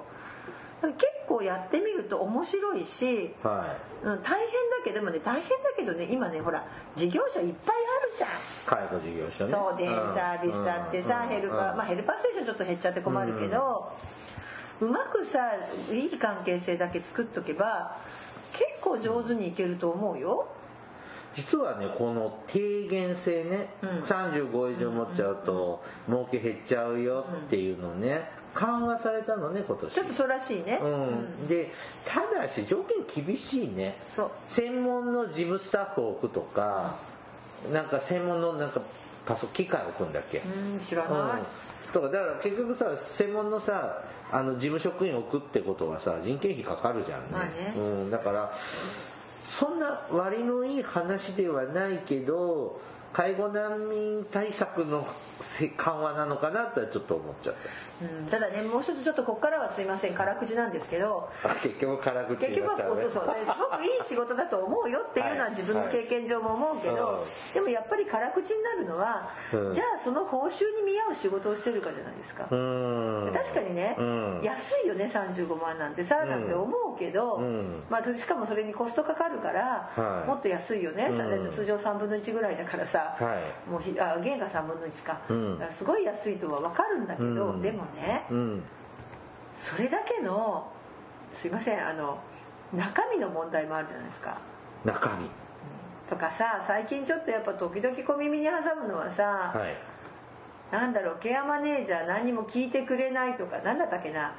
[0.82, 0.96] 結
[1.28, 8.30] 構やってみると面白いし、はうん、大変だけどでもね大変だけどね今ねほら事業者いっぱいあるじゃん。
[8.30, 8.34] い
[8.66, 9.52] 介護事業所ね。
[9.52, 11.30] そうデイサービスだってさ、うん。
[11.30, 13.92] ヘルパー、うんまあヘルパーステーションちょっと減っちゃって困るけど、
[14.82, 15.52] うまくさ
[15.92, 17.98] いい関係性だけ作っとけば
[18.54, 20.48] 結構上手にいけると思うよ。
[21.34, 30.80] 実はねこの低減性ね、うん35以上持っちゃうと儲け減っちゃうよっていうのね緩和されたのね今年ちょっとそうらしいね。
[30.82, 30.88] う
[31.44, 31.70] ん、で
[32.08, 34.32] ただし条件厳しいねそう。
[34.48, 36.96] 専門の事務スタッフを置くとか、
[37.72, 38.82] なんか専門のなんか
[39.26, 41.42] パソ機械を置くんだっけ、うん知らうんない。
[41.92, 47.74] とかだから結局さ専門のさあの事務職員を置くってことはさ人件費かかるじゃんね,、まあね。
[47.76, 48.52] うん、だから
[49.44, 52.80] そんな割のいい話ではないけど
[53.14, 55.08] 介護難民対策の
[55.58, 57.60] せ緩和なのかなってちょっと思っちゃった
[58.02, 60.14] うん、ただねもう一つちょっとここからはすいません。
[60.14, 61.30] 辛口なんですけど。
[61.44, 62.98] あ結局辛口結局はそうそう。
[63.00, 67.20] ですごくいい仕事だと思うよっていうのは自分の経験上も思うけど、は
[67.52, 67.54] い。
[67.54, 69.74] でもやっぱり辛口になるのは、うん。
[69.74, 73.32] じゃあその報酬に見合う仕事をしてるかじゃないですか、うん。
[73.34, 74.42] 確かにね、うん。
[74.44, 76.04] 安いよね35万なんて。
[76.04, 77.84] さ、なんて思うけど、うん。
[77.90, 80.28] まあ、しかもそれにコストかかるから、はい。
[80.28, 81.54] もっと安いよね、うん。
[81.54, 83.36] 通常3分の1ぐらいだからさ、は
[83.68, 83.70] い。
[83.70, 85.60] もうひあ原価3分の1か,、うん。
[85.78, 87.62] すごい安いとは分かるんだけど、うん。
[87.62, 88.26] でもね。
[88.30, 88.64] うん。
[89.58, 90.72] それだけの
[91.34, 92.20] すいませんあの
[92.74, 94.38] 中身の問題もあるじゃないですか。
[94.86, 95.30] 中身。
[96.10, 99.76] とかさ最近ちょっとやっぱ時々小耳に挟むのはさ、はい。
[100.72, 104.34] なんだろうケアマネージャー何にも聞いてくれないとか何だったっけな。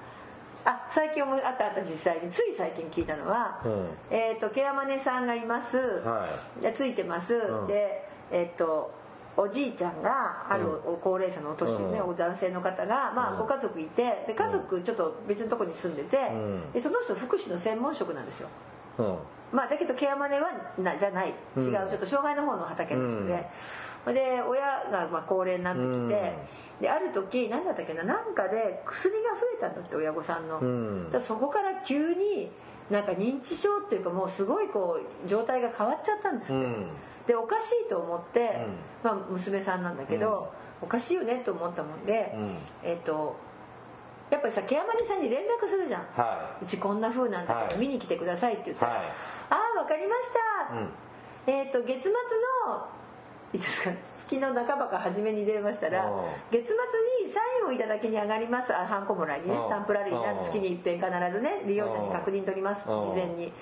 [0.65, 2.31] あ最近思いあったあった実際に。
[2.31, 3.89] つい最近聞いたのは、うん。
[4.11, 6.27] えっ、とケアマネさんがいます、は
[6.61, 7.67] でついてます、うん。
[7.67, 8.93] でえっ、と
[9.41, 10.67] おじいちゃんがある
[11.03, 12.11] 高齢者のお年ね、うん。
[12.11, 13.39] お男性の方が、まあ、うん。
[13.39, 16.73] ご家族いてで家族ちょっと別のとこに住んでて、うん。
[16.73, 18.49] でその人福祉の専門職なんですよ。
[18.99, 19.17] うん。
[19.53, 21.29] まあ、だけどケアマネはなじゃない。
[21.57, 23.47] 違う、うんちょっと障害の方の畑の人で、
[24.13, 26.35] で親がまあ高齢になってきて、
[26.83, 31.11] である時何だったっけななんかで薬が増えたんだって親御さんの、うん。
[31.11, 32.51] だそこから急に
[32.91, 36.87] なんか認知症っていうかもうすごいこう状態が変わっちゃったんですって、うん
[37.31, 38.49] でおかしいと思って、うん。
[39.05, 42.57] まあ、娘さんなんだけど、おかしいよねと思ったもんで、うん。
[42.83, 43.37] えっ、と
[44.31, 47.79] やっぱりさケアマネさんに連絡するじゃん、はうちこんな風なんだからはい。
[47.79, 49.03] 見に来てくださいって言ったら「はい。
[49.07, 49.13] あ
[49.77, 50.33] あ分かりまし
[50.69, 50.89] た」うん。
[51.47, 52.87] えっ、と月末の
[53.53, 53.91] いつか
[54.29, 56.75] 月の半ばか初めに電話したらうん月末
[57.27, 58.73] にサインをいただきに上がります。
[58.73, 59.55] あハンコもらいにね。
[59.55, 62.89] うんスタンプラリーなうん月に一遍必ずね利用者に確認取ります。
[62.89, 63.47] うん事前に。
[63.47, 63.53] うん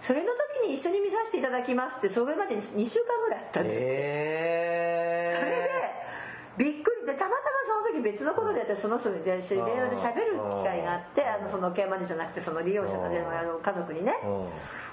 [0.00, 5.36] それの時に一緒に見させていただきますってそれまでに2週間ぐらいあったんですえ。
[6.56, 6.98] それでびっくり。
[7.08, 9.56] でたまたまその時別のことで私その人に電話で
[9.96, 14.12] 喋る機会があってあのそのケアマネじゃなくてその利用者の電話の家族にね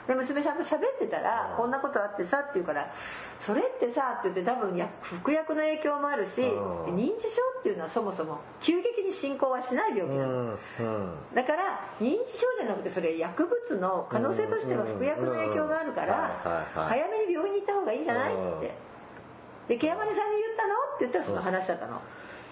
[0.08, 2.88] で娘さんと喋ってたら「こんなことあってさ」って言うから
[3.40, 6.96] 「それってさ」って言って多分や服薬の影響もあるしうん。
[6.96, 10.58] 認知症っていうのはそもそも急激に進行はしない病気なの。
[11.34, 18.34] だから認知症じゃなくてそれ薬物の可能性としては服薬の影響があるから早めに病院に行った方がいいんじゃない？
[18.34, 18.58] うん。
[18.60, 18.72] って。
[19.68, 20.74] でケアマネさんに言ったの？
[20.76, 22.00] って言ったらその話だったの。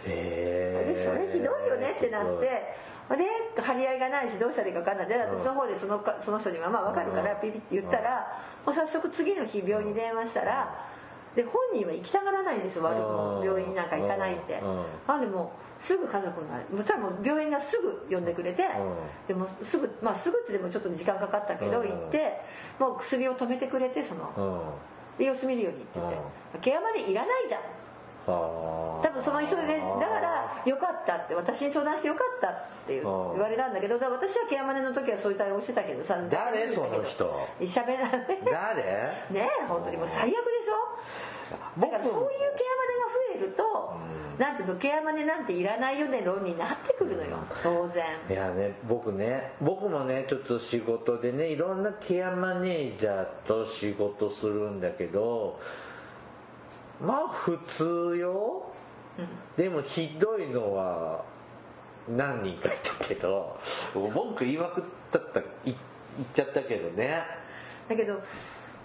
[0.06, 2.76] へでそれひどいよねってなって
[3.18, 3.26] で
[3.62, 5.08] 張り合いがないしどうしたらいいか分かんない。
[5.08, 10.88] で私の方でそのかその人にはまあ分かるからピピって言ったらもう早速次の日病院に電話したら
[11.36, 13.42] で本人は行きたがらないんですよ悪くも。
[13.44, 14.60] 病院になんか行かないって。
[14.60, 14.86] うん。
[15.08, 15.22] なん。
[15.22, 18.64] でもうすぐ家族がそしたらもう病院がすぐ呼んでくれて
[19.28, 21.90] でもすぐまあすぐってでもちょっと時間かかったけどうん。
[21.90, 22.42] 行って
[22.80, 25.18] もう薬を止めてくれてそのうん。
[25.18, 26.18] で様子見るようにって言って。
[26.62, 27.62] ケアまでいらないじゃん
[28.26, 32.54] 多多分その急いでだからよかったって私に相談してよかったっ
[32.88, 37.48] て言われたんだけど私はケアマネの時はそういう対応してたけどさ誰その人？
[37.66, 38.84] しゃべらない誰？
[39.30, 41.82] ねえ本当にもう最悪でしょ？
[41.82, 42.26] だからそういうケ
[43.36, 43.64] アマネが増えると
[44.40, 48.06] なんていうのケアマネなんていらないよね論になってくるのよ当然。
[48.30, 55.60] いやね僕ね僕もねちょっと仕事でねいろんなケアマネージャーと仕事するんだけど
[57.02, 58.72] まあ普通よ、
[59.58, 61.24] でもひどいのは
[62.08, 63.60] 何人かいたけど。
[63.94, 65.78] 文句言いまくったった言っ
[66.34, 67.24] ちゃったけどね。
[67.88, 68.22] だけど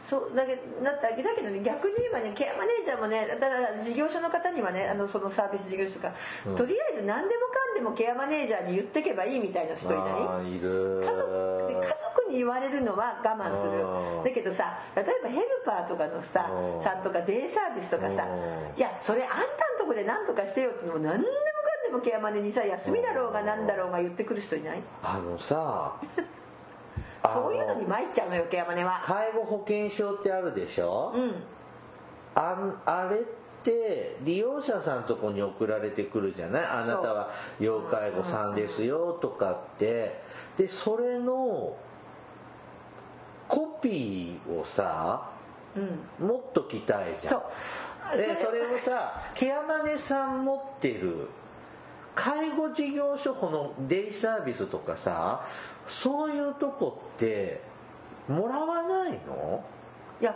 [0.08, 6.12] そうだけだっただけどね逆に言えばねケアマネージャーもねだから事業所の方にはねあのそのサービス事業所とか、
[6.46, 6.56] うん。
[6.56, 10.56] とりあえず何でもかんでもケアマネージャーに言ってけばいいみたいな人いない？
[10.56, 11.04] いる。
[11.04, 11.28] 家族
[11.68, 14.24] で家族に言われるのは我慢すうん。
[14.24, 16.82] るだけどさ例えばヘルパーとかのさうん。
[16.82, 18.78] さんとかデイサービスとかさうん。
[18.78, 19.44] いやそれあんたん
[19.78, 24.80] とこで何とかしてよってのも何でもかんでもケアマネにさ休みだろうが何だろうが言ってくる人いない？
[25.02, 26.00] あのさあ
[27.34, 29.02] そういうのに参っちゃうのよケアマネは。
[29.04, 31.34] 介護保険証ってあるでしょ、うん。
[32.34, 33.22] あんあれっ
[33.64, 36.64] て利用者さんとこに送られてくるじゃない？
[36.64, 40.20] あなたは要介護さんですよとかって。
[40.56, 41.76] でそれの
[43.48, 45.30] コピーをさ
[45.76, 46.26] うん。
[46.26, 47.34] 持っときたいじゃん。
[47.34, 47.42] そ
[48.14, 48.16] う。
[48.16, 51.28] でそれをさケアマネさん持ってる
[52.14, 55.44] 介護事業所このデイサービスとかさ
[55.88, 57.60] そういうとこって
[58.28, 59.64] もらわないの？
[60.20, 60.34] いや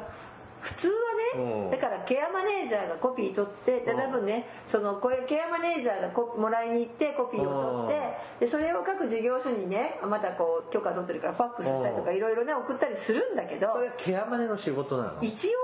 [0.60, 0.94] 普通は
[1.36, 1.70] ね、うん。
[1.72, 8.00] だからケアマネージャーがコピー取ってで多分ねそのこれケアマネージャーがこもらいに行ってコピーを取っ
[8.38, 15.18] てでそれを各事業所にねまたこう許可取ってるからファックスしたりとかいろいろね送ったりするんだけどそれはケアマネの仕事なの？
[15.20, 15.56] 一応ね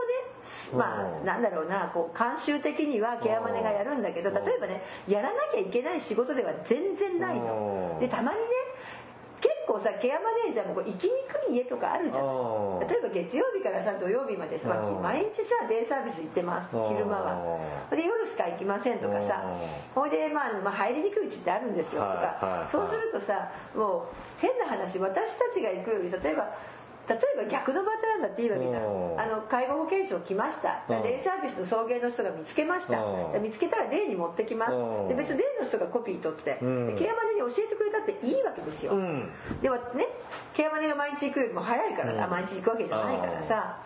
[0.75, 7.99] まあなんだろうなこう慣習的にはケアマネがやるんだけど例えばねやらなきゃいけない仕事では全然ないの。
[8.01, 8.45] でたまにね
[9.41, 12.81] 結構さケアマネージャーもこう行きにくい家とかあるじゃん。
[12.81, 14.69] 例えば月曜日からさ土曜日までさ
[15.03, 17.61] 毎日さデイサービス行ってます昼間は。
[17.91, 19.45] で夜しか行きませんとかさ
[19.95, 22.69] ほいで、まあ、まあ入りにくいうちってあるんですよとか。
[22.71, 26.49] そうするとさもう変な話私たちが行くより例えば
[27.09, 28.83] 例えば逆のパターンだっていいわけじゃん。
[29.19, 30.83] あの介護保険証来ました。
[30.89, 33.01] デイサービスの送迎の人が見つけました。
[33.41, 34.73] 見つけたらデイに持ってきます。
[35.09, 38.93] で別にデイの人がコピー取ってケアマネに教えてくれたっていいわけですよ、
[39.63, 40.07] ではね
[40.53, 43.79] ケアマネが毎日行くよりも早いから、毎日行くわけじゃないからさ。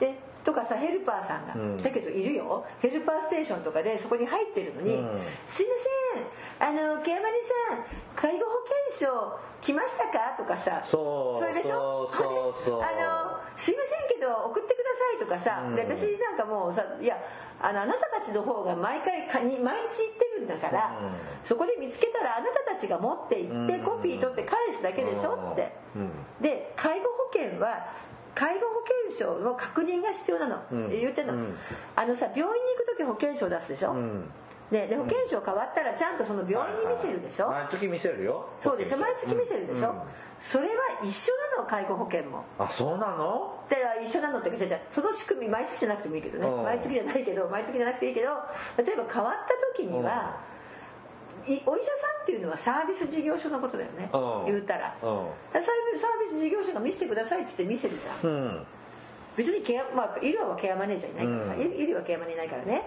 [0.00, 2.64] でとかさヘルパーさんが、うん、だけどいるよ。
[2.80, 5.74] ヘルパーステーションとかでそこに入ってるのに「うん、すいま
[6.64, 6.88] せん。
[6.88, 7.36] あのケアマネ
[7.68, 7.84] さん
[8.16, 8.52] 介護保
[8.96, 12.08] 険証来ましたか?」とかさそれでしょ？
[12.08, 17.18] そうそうあのすいませんけど送ってくださいとかさ、うん、で私なんかもうさいや
[17.60, 25.34] あのあなたたちの方が毎回かに毎日行ってるんだから、うん、そこで見つけたらあなたたちが持って行って、コピー取って返すだけでしょ？
[25.52, 25.72] って、
[26.40, 27.97] で介護保険は
[28.38, 31.56] 介護保険証の確認が必要なの、うん、言ってんの、うん、
[31.96, 34.30] あのさ病院に行く時保険証出すでしょ、うん。
[34.70, 38.48] でで保険証変わったらちゃんとその病院に見せるでしょ、毎月見せるよ。
[38.62, 38.98] そうでしょ。
[38.98, 40.06] 毎月見せるでしょ、
[40.40, 40.72] それは
[41.02, 42.44] 一緒なの介護保険も。
[42.60, 43.64] あそうなの？
[43.68, 46.62] で一緒なのってじゃその仕組み毎月じゃなくてもいいけどね。
[46.62, 48.28] 毎月じゃないけど毎月じゃなくていいけど
[48.76, 50.38] 例えば変わった時には、
[51.46, 55.08] お医者さんっていうのはサービス事業所のことだよね、うん、言うたら、うん、
[55.52, 55.62] サー
[56.22, 58.66] ビス事業所が見せてくださいって言って見せるじゃん、うん、
[59.36, 62.82] 別にケア、まあ、医療はケアマネージャーいないからさ、医療はケアマネーいないからね。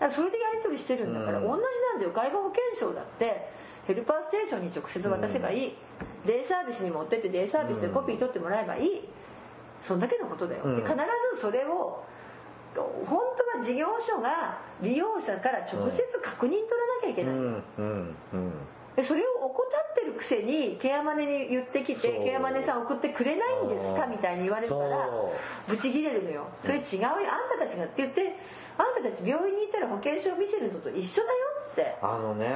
[0.00, 2.10] だからそれでやり取りしてるんだから、同じなんだよ。
[2.10, 3.48] 介護保険証だって
[3.86, 5.76] ヘルパーステーションに直接渡せばいい、
[6.26, 9.08] デイサービスに持ってってデイサービスでコピー取ってもらえばいい。
[9.82, 10.94] そんだけのことだよ、で必
[11.34, 12.02] ずそれを
[12.82, 13.20] 本
[13.52, 18.16] 当は事業所が利用者から直接確認取らなきゃいけない、うんうん
[18.96, 24.06] うん、それを怠ってるくせにケアマネに言ってきてケアマネさん送ってくれないんですか？
[24.06, 25.08] みたいに言われたら
[25.68, 26.48] ブチギレるのよ。
[26.62, 27.08] それ違うよ。
[27.08, 28.36] あんたたちがって言って
[28.76, 31.36] あんたたち病院に行ったら保険証を見せるのと一緒だよ
[31.72, 31.96] って。
[32.02, 32.52] あのね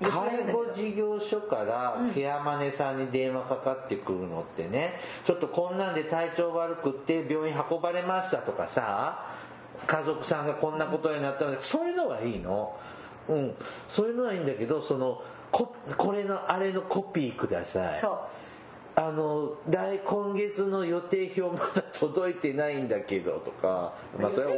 [0.00, 9.26] 介護事業所からケアマネさんに電話かかってくるのってね、ちょっとこんなんで体調悪くって病院運ばれましたとかさ、
[9.86, 12.76] 家族さんがこんなことになったので、そういうのはいいの。
[13.28, 13.54] うん。
[13.88, 18.00] そういうのはいいんだけど、その、ここれのあれのコピーください。
[18.00, 18.18] そう。
[18.96, 24.52] あの来今月の予定表まだ届いてないんだけどとか、まあ、それは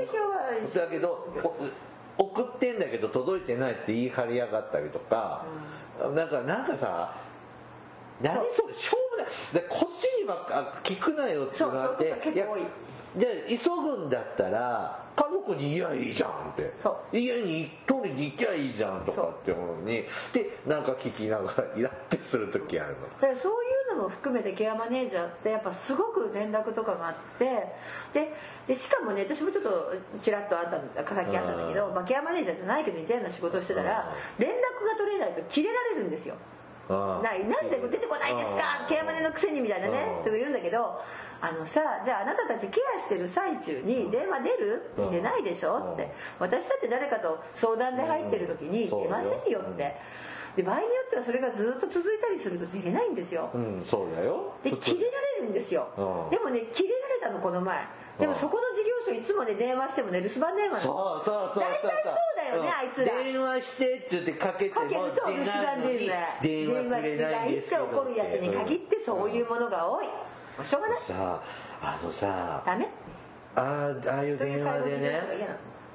[0.74, 1.28] だけど
[2.18, 5.44] 送ってんだけど届いてないって言い張りやがったりとか、
[6.05, 7.16] うん、なんかなんかさ
[8.20, 9.64] 何それしょうもない。
[9.68, 12.46] こっちにばっか聞くなよってなっていや
[13.16, 16.72] じゃあ急ぐんだったら家族に言えばいいじゃんって。
[17.12, 23.37] 家に一人で行きゃいいじゃんとかって思うのにでなんか聞きながらイラってする時あるの。
[23.37, 27.44] そういうのも含めてケアマネージャーってやっぱすごく連絡とかがあって
[28.12, 28.35] で
[28.66, 36.37] でしかもね私もちょっとちらっとあったさっきあったんだけど、まあ、ケアマネージャーじゃないけど似たような仕事をしてたら連絡が取れないと切れられるんですよ。
[36.88, 38.85] ないなんで出てこないんですか？
[38.88, 41.00] ケアマネのくせにみたいなねとか言うんだけど
[41.40, 44.83] あのさじゃああなたたちケアしてる最中に電話出る？
[45.11, 45.92] 出ないでしょ？
[45.94, 46.12] って。
[46.38, 49.96] 私だって誰かと相談で入ってる時に出ませんよって
[50.57, 54.55] で場合によってはそれがずっと続いたりすると出れないんですよ、うん、そうだよ。
[54.62, 55.88] で切れられるんですよ、
[56.31, 57.87] でもね切れられたのこの前。
[58.19, 63.17] でもそこの事業所いつもね電話してもね留守番電話そうそうそう大体そうだよね、あいつら。
[63.17, 70.07] 電話してって言ってかけても留守番電話電話くれないんですけど怒るやつに限ってそういうものが多い、
[70.62, 70.99] しょうがない。
[70.99, 71.43] さ
[71.81, 72.88] あのさダメ？
[73.55, 75.21] あああいう電話でね。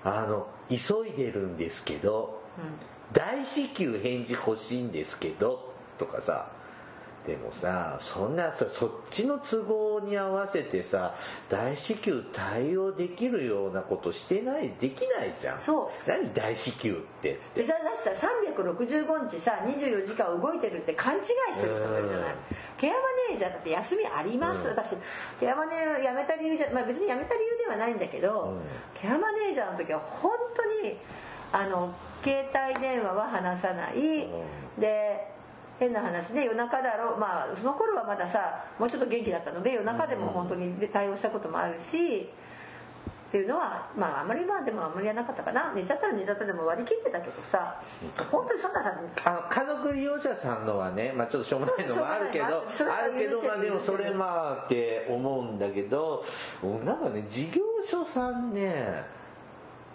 [0.04, 6.52] あの急いでるんですけど、うん、大至急返事欲しいんですけどとかさ
[7.28, 11.13] でもさ、そんなさ、そっちの都合に合わせてさ、
[11.50, 15.60] 大至急対応できるようなことしてない、できないじゃん。
[15.62, 16.10] そう。
[16.10, 17.38] 何大至急って。
[17.54, 22.36] で、だってさ、365日さ、24時間動いてるって勘違いしてる人もいるじゃない。
[22.78, 22.98] ケアマ
[23.30, 24.63] ネージャーだって休みあります。
[24.63, 24.96] うん、私、
[25.41, 28.62] ケアマネー辞めた理由じゃ、まあ別に辞めた理由ではないんだけど、うん、
[28.96, 30.96] ケアマネージャーの時は本当に、
[31.52, 31.94] あの、
[32.24, 34.26] 携帯電話は話さない。
[34.26, 34.28] う
[34.78, 35.38] ん、で、
[35.80, 37.18] 変な話で夜中だろう。
[37.18, 42.30] まあその頃はまださもうちょっと元気だったので夜中でも本当に対応したこともあるし
[43.28, 45.74] っていうのはまああまりまあでもあんまりやなかったかな。
[45.76, 47.80] 寝ちゃったら寝ちゃったでも割り切ってたけどさ
[48.32, 54.26] 本当にそんなさあの家族利用者さんのはね、まあ、ちょっとしょうもないのもあるけどあるけどまあでもそれま
[54.62, 56.26] あって思うんだけど
[56.84, 59.04] なんかね事業所さんね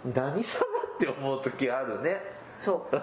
[0.05, 0.62] 何様
[1.11, 2.21] って思う時あるね。
[2.63, 2.95] そう。
[2.95, 3.01] 本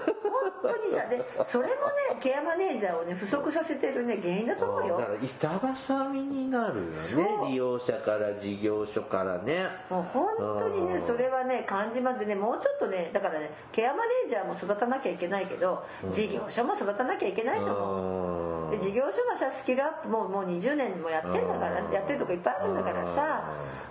[0.62, 1.76] 当にさでそれもね
[2.20, 4.98] ケアマネージャーをね不足させてるね原因だと思うよ。
[4.98, 7.48] だから板挟みになるよね。
[7.51, 9.66] 利用者から事業所からね。
[9.90, 11.07] もう本当にねうん。
[11.07, 18.64] それはね感じますでねもうちょっとねだからねケアマネージャーも育たなきゃいけないけど事業所も育たなきゃいけないと思う。
[18.64, 18.70] うん。
[18.70, 23.44] で事業所がさスキルアップもうもう20年もやってんだからうんやってるとこいっぱいあるんだからさ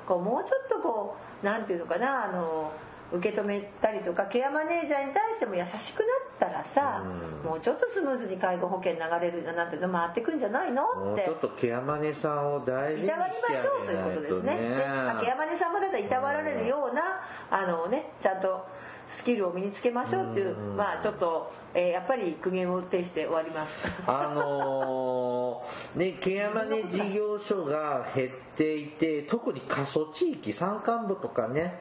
[0.08, 2.72] こうもうちょっとこうなんていうのかなあの
[3.12, 6.08] 受け止めたりとかケアマネージャーに対しても優しくなっ
[6.40, 7.50] たらさうん。
[7.50, 10.84] もうちょっとスムーズに介護保険流れるなんていうの回ってくんじゃないの？
[10.84, 11.00] って。
[11.00, 14.84] もうちょっとケアマネさんを大事にいたわりしてましょうというあことですげないとねねで
[15.16, 17.02] 竹山根さんもだったらいたわられるような
[17.50, 18.66] あのねちゃんと
[19.08, 23.82] スキルを身につけましょうっていうまあちょっと、えーやっぱり苦言を呈して終わります。
[24.06, 31.80] あのーね、ケアマネ事業所が減っていて、特に過疎地域、山間部とかね、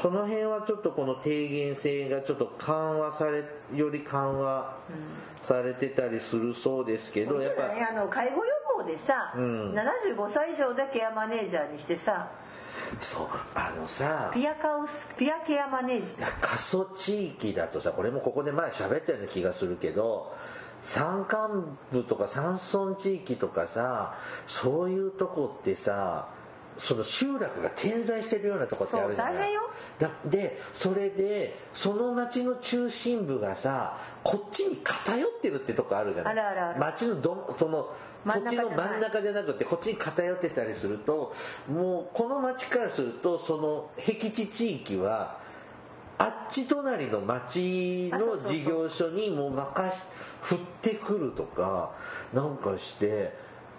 [0.00, 4.76] その辺はちょっとこの低減性がちょっと緩和され、より緩和
[5.42, 9.72] されてたりするそうですけど、やっぱ、ねあの介護予防でさ、うん。
[9.74, 12.30] 75歳以上でケアマネージャーにしてさ
[13.00, 16.40] そう、あのさ、ピアカウスピアケアマネージャー。
[16.40, 20.34] 過疎地域だとさ、これもここで前喋ったような気がするけど、
[20.82, 24.14] 山間部とか山村地域とかさ、
[24.46, 26.28] そういうとこってさ、
[26.82, 29.34] その集落が点在してるようなとこってあるじゃない。
[29.34, 29.60] そう大変よ。
[30.00, 36.32] だで、それで、その町の中心部がさ、こっちに偏ってるってとこあるじゃない。
[36.32, 36.80] あるあるある。
[36.80, 37.88] 町のど、その、
[38.24, 41.34] こっちの真ん中じゃなくてこっちに偏ってたりすると
[41.68, 45.38] もうこの町からするとその僻地地域は
[46.18, 50.02] あっち隣の町の事業所にもう任し
[50.42, 51.90] 振ってくるとか
[52.32, 53.32] なんかして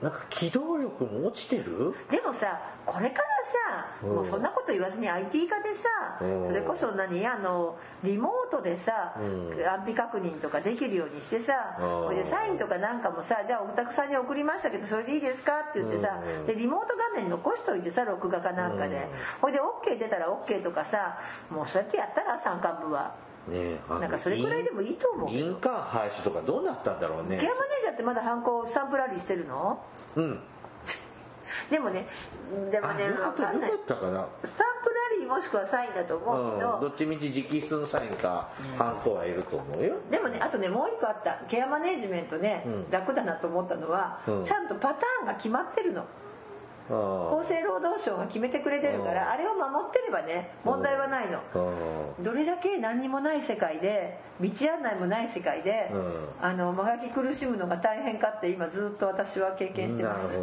[0.03, 1.95] なんか機動力も落ちてる？
[2.11, 3.27] でもさこれから
[3.71, 4.15] さ、うん。
[4.15, 6.47] もうそんなこと言わずに IT 化でさ、うん。
[6.49, 9.65] それこそ何あのリモートでさ、うん。
[9.65, 12.03] 安否確認とかできるようにしてさ、うん。
[12.05, 16.45] それでサインとかなんかもさじゃあお宅さんに送りましたけどそれでいいですかって言ってさ、うん。
[16.45, 19.01] でリモート画面残しといてさ録画かなんかで、うん。
[19.41, 23.15] ほいで OK 出たら OK とかさもうそうやってやったら山間部は。
[23.45, 25.49] ねなんかそれくらいでもいいと思うけど。
[25.49, 27.37] 印鑑廃止とかどうなったんだろうね。
[27.39, 29.83] ケアマネージャーってまだハンコスタンプラリーしてるの？
[30.15, 30.39] うん。
[31.69, 32.05] でもね
[32.71, 33.71] でもねあよかんない。
[33.71, 34.25] スタンプラ
[35.17, 39.95] リーもしくはサインだと思うけど、うん、どっちみち直筆のサインかハンコはいると思うよ。
[40.11, 41.41] でもねあとねもう一個あった。
[41.47, 42.91] ケアマネージメントね、うん。
[42.91, 44.45] 楽だなと思ったのは、うん。
[44.45, 46.01] ちゃんとパターンが決まってるの。
[46.01, 46.05] あ
[46.89, 56.13] 厚生労働省が決めてくれてるから、うんあれを守ってればね問題はないの、あどれだけ何にもない世界で道案内もない世界で、うん。
[56.41, 60.37] あの間がき苦しむのが大変かって今ずっと私は経験してなます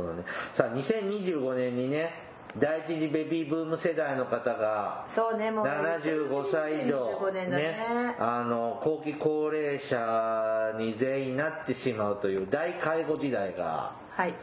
[0.54, 7.76] さあ2025年にね第一次ベビーブーム世代の方がそうねもう75歳以上25年だね
[8.18, 14.34] あの後期高齢者に全員なってしまうという大介護時代がはい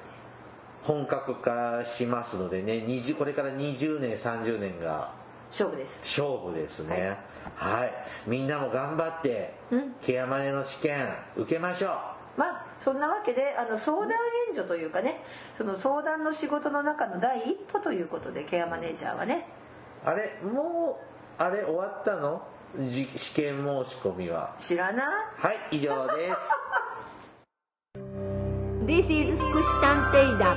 [0.83, 5.11] 本格化しますのでね20これから20年30年が
[5.51, 6.01] 勝負です。
[6.01, 7.17] 勝負ですね。
[7.55, 7.93] はい、
[8.27, 9.93] みんなも頑張って、うん。
[10.01, 12.39] ケアマネの試験受けましょう。
[12.39, 14.09] まあそんなわけであの相談
[14.49, 15.23] 援助というかね
[15.57, 19.47] その相談の仕事の中の第一歩ということでケアマネージャーはね。
[20.05, 20.99] あれも
[21.39, 22.43] うあれ終わったの？
[22.77, 24.55] じ試験申し込みは。
[24.59, 25.05] 知らない。
[25.37, 26.35] はい以上です
[28.87, 30.55] This is 福祉探偵団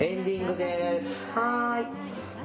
[0.00, 1.30] エンディングです。
[1.34, 1.86] はーい。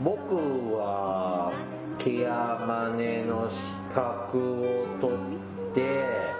[0.04, 0.36] 僕
[0.76, 1.54] は
[1.98, 6.39] ケアマネの資格を取って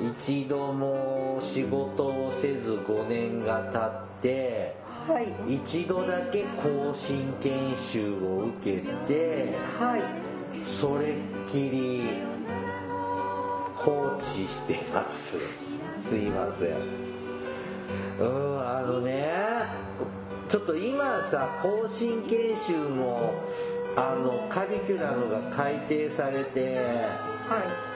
[0.00, 4.76] 一度も仕事をせず5年が経って
[5.06, 5.54] はい。
[5.56, 10.64] 一度だけ更新研修を受けてはい。
[10.64, 11.16] それっ
[11.46, 12.02] きり
[13.74, 15.38] 放置してます。
[16.00, 17.02] すいません。
[18.20, 19.32] うんあのね
[20.48, 23.34] ちょっと今さ更新研修も
[23.96, 26.76] あのカリキュラムが改定されて
[27.48, 27.91] は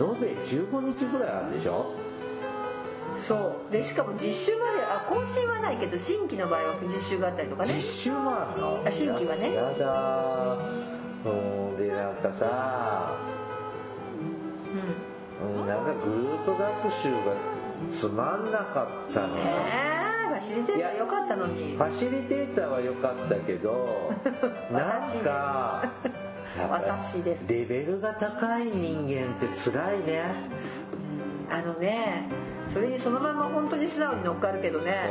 [0.00, 1.92] 延べ15日ぐらいあるでしょ？
[3.16, 3.72] いそう。
[3.72, 7.74] でしかも実習まであ更新はないけど新規の場合は実習があったりとかね。
[7.74, 8.82] 実習もあるの？
[8.86, 9.54] あ新規はね。
[9.54, 10.56] やだ
[11.26, 11.28] う
[11.74, 13.16] んでなんかさ
[15.42, 15.60] うん。
[15.60, 17.34] うんなんかグループ学習が
[17.92, 19.36] つまんなかったの。
[19.36, 21.76] えー、ァシリテーター良かったのに。
[21.76, 24.12] ファシリテーターは良かったけど
[24.72, 25.90] なんか
[26.58, 27.46] 私です。
[27.48, 30.24] レベルが高い人間って辛いね。
[31.50, 32.28] あのね
[32.72, 35.10] それにそのまま本当に素直に乗っかるけどね、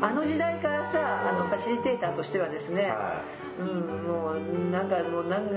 [0.00, 3.20] あの時代からさあのファシリテーターとしてはですね、は
[3.58, 5.56] うん、もうなんかもうなんか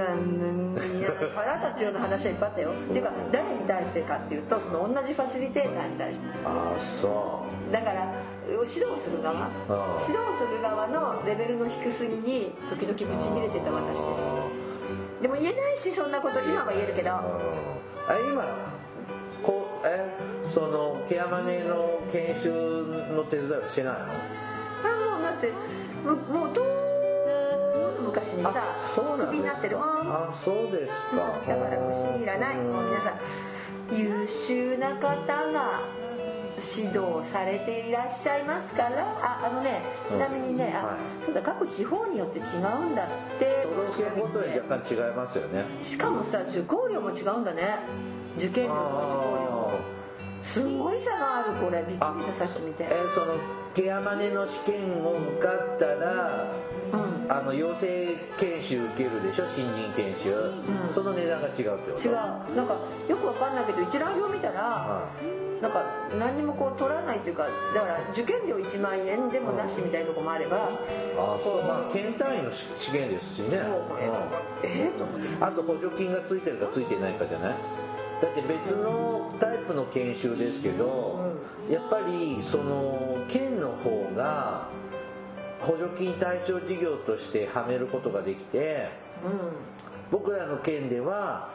[1.36, 2.72] 腹立つような話はいっぱいあったよ。
[2.72, 6.28] っていうか誰に対してかっていうとその同じファシリテーターに対して。
[6.44, 8.14] ああそだから
[8.48, 9.50] 指導する側
[10.02, 14.02] 指導する側のレベルの低すぎに時々ブチ切れてた私で
[14.62, 14.65] す
[15.22, 17.12] でも言えないしそんなこと今は言えるけど。
[17.12, 17.16] うん。
[18.08, 18.46] あ今
[19.44, 20.16] こうえ
[20.46, 22.50] そのケアマネの研修
[23.16, 24.00] の手伝いはしないの？
[24.00, 24.04] あ
[25.18, 25.52] もうだって
[26.04, 28.54] ももうとー昔にさ
[28.94, 29.70] クビになってる。
[29.70, 30.30] ですかうん。
[30.30, 31.18] あそうですか。
[31.48, 32.56] だからもう信じらない。
[32.58, 35.82] もう皆さん優秀な方が
[36.58, 39.02] 指導されていらっしゃいますから。
[39.22, 40.96] ああのねちなみにね、あはい。
[41.26, 43.08] そうだ各地方によって違うんだっ
[43.40, 43.68] て。
[43.76, 45.66] 都道府県ごとに若干違いますよね。
[45.82, 47.80] しかもさ受講料も違うんだね。
[48.38, 49.72] 受験料と受講料も
[50.42, 51.84] すごい差があるこれ。
[51.88, 52.84] びっくりしたさっき見て。
[52.84, 53.34] えーその
[53.74, 56.46] ケアマネの試験を受かったら
[56.94, 59.48] うんあの養成研修受けるでしょ？
[59.48, 60.30] 新人研修、
[60.90, 60.94] ん。
[60.94, 62.08] その値段が違うってこと？
[62.08, 62.14] 違う。
[62.56, 62.76] なんか
[63.08, 65.10] よくわかんないけど一覧表見たらは
[65.62, 65.84] なんか
[66.20, 70.70] 何にもこう取らないっていうかだから受験料1万円でもなしみたいなとこもあれば
[71.18, 71.64] あそう。
[71.64, 73.50] まあ県単位の試験ですしね、
[74.64, 75.28] えーと思って。
[75.42, 77.56] あと補助金がついてるかついてないかじゃない？
[78.22, 81.34] だって別のタイプの研修ですけど、
[81.70, 84.70] やっぱりその県の方が
[85.62, 88.90] 補助金対象事業としてはめることができて
[90.12, 91.54] 僕らの県では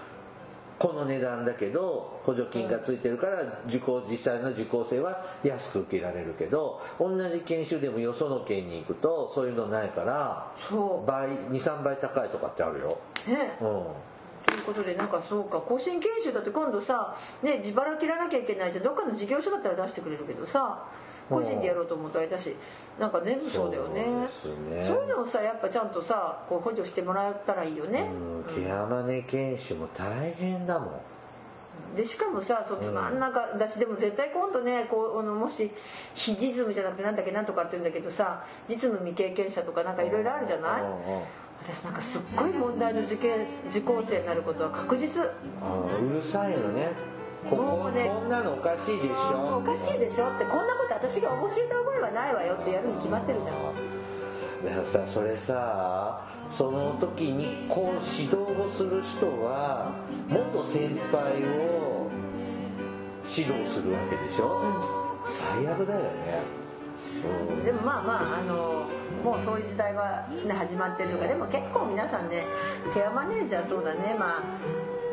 [0.81, 12.99] この値段だけど補助金がついてるから受講実際の受講生は安く受けられるけど同じ研修でもよその県に行くとそういうのないからそ倍23倍高いとかってあるよ。
[13.29, 13.59] うね。
[13.61, 13.67] うん。
[14.47, 15.61] ということでなんかそうか。
[15.61, 18.85] 更新研修だって今度さね自腹切らなきゃいけないじゃん。
[18.85, 20.87] どっかの事業所だったら出してくれるけどさ
[21.31, 22.55] 個人でやろうと思うとあれだし
[22.99, 24.05] なんか全部そうだよね。
[24.29, 24.89] そうですね。
[24.89, 30.91] そういうのをさやっぱちゃんとさこう補助してもらったらいいよね、うんケアマネ研修も大変だもん。
[31.97, 35.71] でしかもさそっち真ん中だしでも絶対今度ねこうあのもし
[36.15, 40.83] 非実務じゃなくてなんだっけなんとかって言うんだけどさ実務未経験者とかなんかいろいろあるじゃない？
[41.63, 45.23] 私なんかすっごい問題の受験受講生になることは確実。
[45.63, 46.93] あうるさいのね
[47.49, 49.59] こここんなのおかしいでしょ？
[49.59, 53.57] おかしいでしょってこんなこと私が教えた覚えはないわよってやるに決まってるじゃん。
[54.65, 59.93] だからさそれさその時にこう指導をする人は
[60.29, 62.11] 元先輩を
[63.25, 64.63] 指導するわけでしょ、
[65.25, 66.43] 最悪だよね、
[67.51, 67.65] うん。
[67.65, 68.87] でもまあまああの
[69.25, 71.27] もうそういう時代は、ね、始まってるとか。
[71.27, 72.45] でも結構皆さんね
[72.93, 74.15] ケアマネージャーそうだね。
[74.19, 74.43] まあ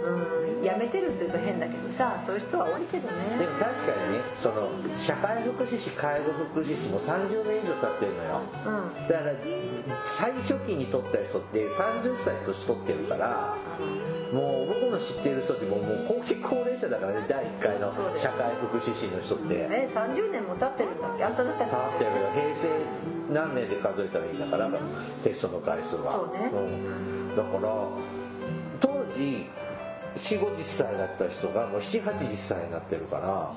[0.07, 8.41] うん辞めてるって言うと変だけどさそういう人は多いけどでねも確かにねその社会福祉士介護福祉士も30年以上経ってるのよ。
[8.65, 9.07] うん。
[9.07, 9.31] だから
[10.03, 13.57] 最初期に取った人って30歳年取ってるから
[14.33, 19.67] もう僕の知ってる人ってもうもう後期高齢者だからね第1回の社会福祉士の人って。
[19.69, 22.29] え30年も経ってるんだっけあんただったっ経ってるよ。
[22.33, 22.67] 平成
[23.29, 24.69] 何年で数えたらいいんだから
[25.23, 26.13] テストの回数は。
[26.13, 26.49] そうね。
[26.49, 27.35] ん。
[27.35, 27.69] だから
[28.79, 29.47] 当時
[30.15, 33.51] 4 5 0歳だった人がもう7 8 0歳になってるから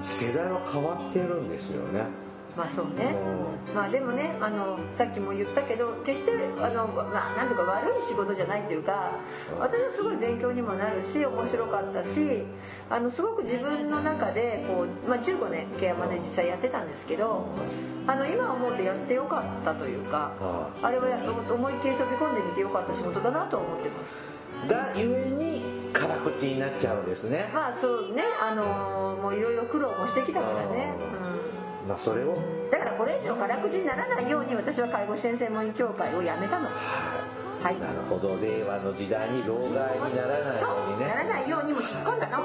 [0.00, 2.00] 世代は変わってるんですよね。
[2.00, 3.14] けまあそうね。
[3.14, 9.12] うまあでもねあのさっきも言ったけど決してあの、まあ、なんとか悪い仕事じゃないっていうか
[9.58, 12.42] 私はすごい勉強にもなるし面白かったし
[12.88, 17.46] あのすごく自分の中でこう、まあ、15年ケアマネ実際やってたんですけど
[18.06, 21.06] あの今思うとやってよかったというかはあれは
[21.52, 27.50] 思いっきり飛び込んでみてよかった仕事だなとは思ってますがゆえに辛口になっちゃうんですね。
[27.52, 30.94] まあそうねあのもういろいろ苦労もしてきたからね、
[31.82, 31.88] うん。
[31.88, 32.36] まあそれを。
[32.70, 36.66] だからこれ以上辛口にならないように私は介護支援専門員協会を辞めたの。
[36.66, 36.70] は
[37.36, 42.44] いなるほど令和の時代に老害にならないようにねならないようにも引っ込んだの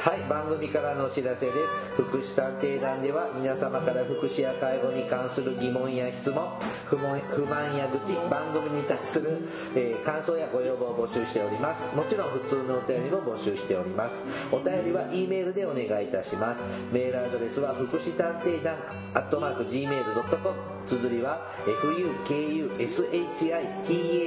[0.00, 1.58] はい、番組からのお知らせです。
[1.94, 6.48] 福祉探偵団では皆様から福祉や介護に関する疑問や質問、
[6.86, 11.94] 不満不満や愚痴、番組に対する、えー感想やご要望を募集しております。
[11.94, 14.24] もちろん普通のお便りも募集しております。
[14.50, 16.66] お便りは E メールでお願いいたします。
[16.90, 18.76] メールアドレスは福祉探偵団
[19.12, 21.46] アットマーク Gmail.com 綴りは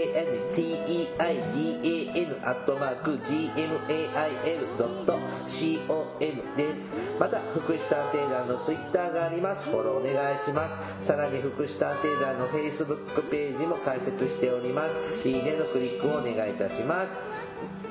[0.03, 6.91] fukushitanteidan アットマーク gmail.com COM です。
[7.19, 9.67] また福祉探偵団の Twitter があります。
[9.69, 10.67] フォローお願いしま
[10.99, 11.07] す。
[11.07, 14.95] さらに福祉探偵団の Facebook ページも開設しております。
[15.27, 17.17] いいねのクリックをお願いいたします。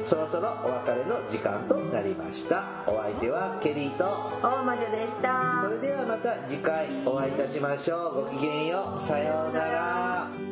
[0.04, 2.84] そろそろお別れの時間となりました。
[2.86, 4.04] お相手はケリーと
[4.42, 5.62] 大魔女でした。
[5.62, 8.24] それではまた次回お会いいたしましょう。
[8.24, 9.00] ごきげんよう。
[9.00, 10.51] さようなら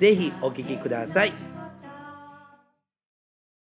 [0.00, 1.53] ぜひお聴きください。